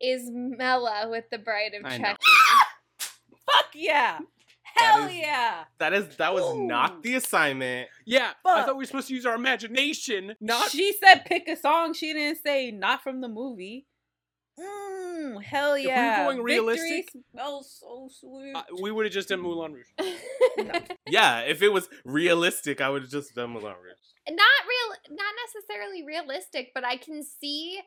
[0.00, 2.04] is Mella with the Bride of I know.
[2.04, 2.18] Chucky.
[3.46, 4.18] Fuck yeah.
[4.76, 5.64] Hell is- yeah.
[5.78, 6.66] That is that was Ooh.
[6.66, 7.88] not the assignment.
[8.04, 10.70] Yeah, I thought we were supposed to use our imagination, not.
[10.70, 11.94] She said pick a song.
[11.94, 13.86] She didn't say not from the movie.
[14.58, 16.24] Mm, hell we were yeah.
[16.24, 18.54] going Victory realistic- smells so sweet.
[18.54, 19.86] Uh, we would have just done Moulin Rouge.
[21.08, 23.98] Yeah, if it was realistic, I would have just done Moulin Rouge.
[24.30, 24.38] not
[24.68, 27.78] real not necessarily realistic but i can see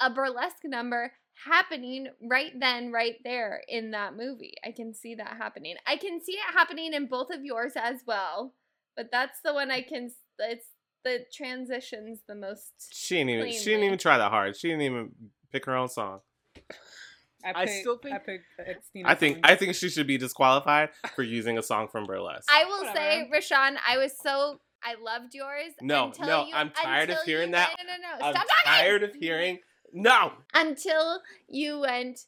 [0.00, 1.12] a burlesque number
[1.46, 6.20] happening right then right there in that movie i can see that happening i can
[6.22, 8.52] see it happening in both of yours as well
[8.96, 10.66] but that's the one i can it's
[11.04, 14.56] the transitions the most She didn't even she didn't even try that hard.
[14.56, 15.10] She didn't even
[15.52, 16.20] pick her own song.
[17.42, 18.40] I pick- still think- I pick
[19.06, 19.40] I think song.
[19.44, 22.48] I think she should be disqualified for using a song from Burlesque.
[22.50, 26.70] i will say rashawn i was so i loved yours No, until no, you, I'm
[26.70, 27.70] tired of until you hearing that.
[27.78, 29.58] No, no no no I'm stop talking tired of hearing
[29.92, 30.32] no.
[30.54, 32.20] until you went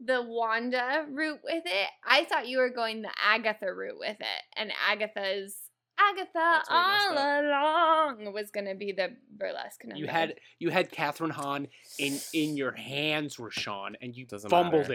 [0.00, 1.88] the Wanda route with it.
[2.06, 5.56] I thought you were going the Agatha route with it, and Agatha's
[5.98, 9.98] Agatha That's where you messed all along was gonna be the burlesque number.
[10.00, 11.68] You had you had Kathryn Hahn
[11.98, 14.94] in in your hands, Rashawn, and you Doesn't fumbled matter.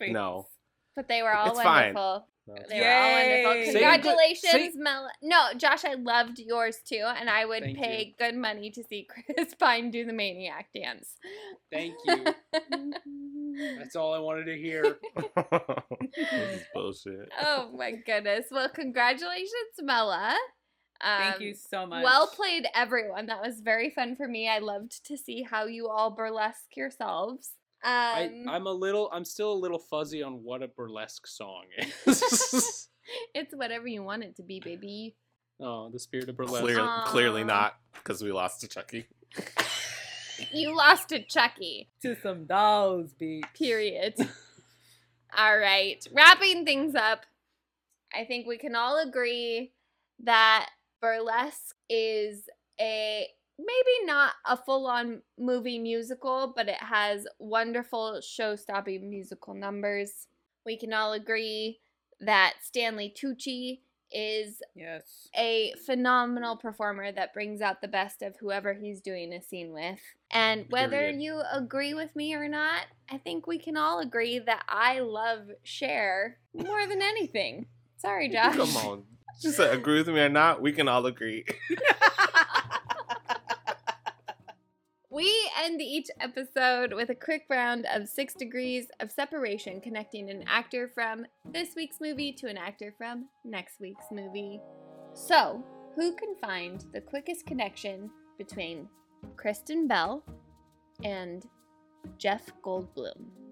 [0.00, 0.12] it.
[0.12, 0.48] No.
[0.96, 1.94] but they were all It's fine.
[1.94, 2.26] wonderful.
[2.46, 2.54] No.
[2.68, 3.44] They were all Yay.
[3.44, 3.72] wonderful.
[3.72, 3.72] Say good-
[4.02, 5.10] Congratulations, say- Mel.
[5.22, 9.06] No, Josh, I loved yours too, and I would Thank pay good money to see
[9.36, 11.14] Chris Pine do the maniac dance.
[11.72, 12.24] Thank you.
[13.78, 14.98] That's all I wanted to hear.
[15.14, 17.28] this is bullshit.
[17.40, 18.46] oh my goodness.
[18.50, 19.50] Well, congratulations,
[19.80, 20.36] Mella.
[21.02, 22.02] Thank Um, you so much.
[22.04, 23.26] Well played, everyone.
[23.26, 24.48] That was very fun for me.
[24.48, 27.50] I loved to see how you all burlesque yourselves.
[27.84, 31.64] Um, I, I'm a little I'm still a little fuzzy on what a burlesque song
[32.06, 32.88] is.
[33.34, 35.14] it's whatever you want it to be, baby.
[35.60, 36.62] oh, the spirit of burlesque.
[36.62, 39.06] Clear, clearly not because we lost to Chucky.
[40.52, 41.90] You lost to Chucky.
[42.02, 43.44] to some dolls, beat.
[43.54, 44.14] Period.
[45.38, 46.04] all right.
[46.12, 47.20] Wrapping things up,
[48.12, 49.72] I think we can all agree
[50.24, 50.70] that
[51.00, 52.48] burlesque is
[52.80, 53.28] a
[53.58, 60.26] maybe not a full on movie musical, but it has wonderful show stopping musical numbers.
[60.66, 61.80] We can all agree
[62.20, 65.28] that Stanley Tucci is Yes.
[65.36, 69.98] a phenomenal performer that brings out the best of whoever he's doing a scene with.
[70.30, 71.20] And whether Period.
[71.20, 75.50] you agree with me or not, I think we can all agree that I love
[75.64, 77.66] Cher more than anything.
[77.96, 78.56] Sorry, Josh.
[78.56, 79.04] Come on.
[79.40, 81.44] Just agree with me or not, we can all agree.
[85.14, 85.32] We
[85.62, 90.90] end each episode with a quick round of six degrees of separation connecting an actor
[90.92, 94.60] from this week's movie to an actor from next week's movie.
[95.12, 95.64] So,
[95.94, 98.88] who can find the quickest connection between
[99.36, 100.24] Kristen Bell
[101.04, 101.46] and
[102.18, 103.43] Jeff Goldblum?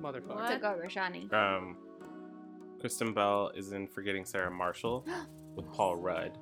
[0.00, 0.48] Motherfucker.
[0.48, 1.32] To go, Rashani.
[1.32, 1.76] Um,
[2.80, 5.06] Kristen Bell is in Forgetting Sarah Marshall
[5.54, 6.38] with Paul Rudd,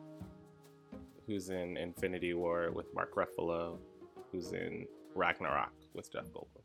[1.27, 3.79] who's in Infinity War with Mark Ruffalo,
[4.31, 6.63] who's in Ragnarok with Jeff Goldblum.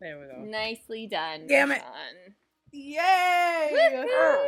[0.00, 0.44] There we go.
[0.44, 1.46] Nicely done.
[1.46, 1.80] Damn it.
[1.80, 2.34] Rashawn.
[2.72, 3.70] Yay!
[3.72, 4.38] Woohoo!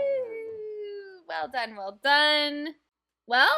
[1.28, 2.74] Well done, well done.
[3.26, 3.48] Well,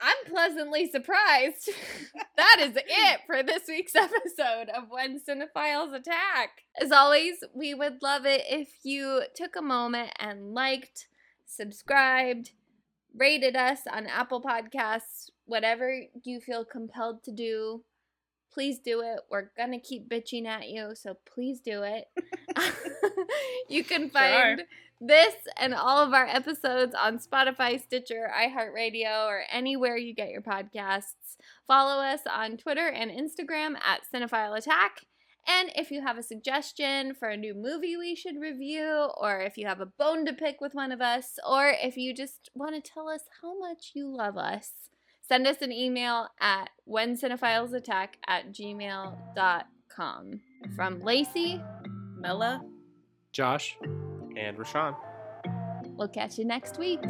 [0.00, 1.70] I'm pleasantly surprised.
[2.36, 6.64] that is it for this week's episode of When Cinephiles Attack.
[6.80, 11.08] As always, we would love it if you took a moment and liked,
[11.44, 12.52] subscribed,
[13.14, 17.82] rated us on Apple Podcasts, whatever you feel compelled to do.
[18.52, 19.20] Please do it.
[19.30, 22.06] We're going to keep bitching at you, so please do it.
[23.68, 24.62] you can find
[25.00, 30.42] this and all of our episodes on Spotify, Stitcher, iHeartRadio, or anywhere you get your
[30.42, 31.36] podcasts.
[31.66, 35.06] Follow us on Twitter and Instagram at Cinephile Attack.
[35.46, 39.56] And if you have a suggestion for a new movie we should review, or if
[39.56, 42.74] you have a bone to pick with one of us, or if you just want
[42.74, 44.70] to tell us how much you love us,
[45.26, 50.40] send us an email at whencinephilesattack at gmail.com.
[50.76, 51.60] From Lacey,
[52.18, 52.62] Mella.
[53.32, 53.76] Josh.
[54.36, 54.94] And Rashawn.
[55.96, 57.00] we'll catch you next week.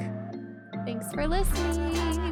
[0.84, 2.29] Thanks for listening.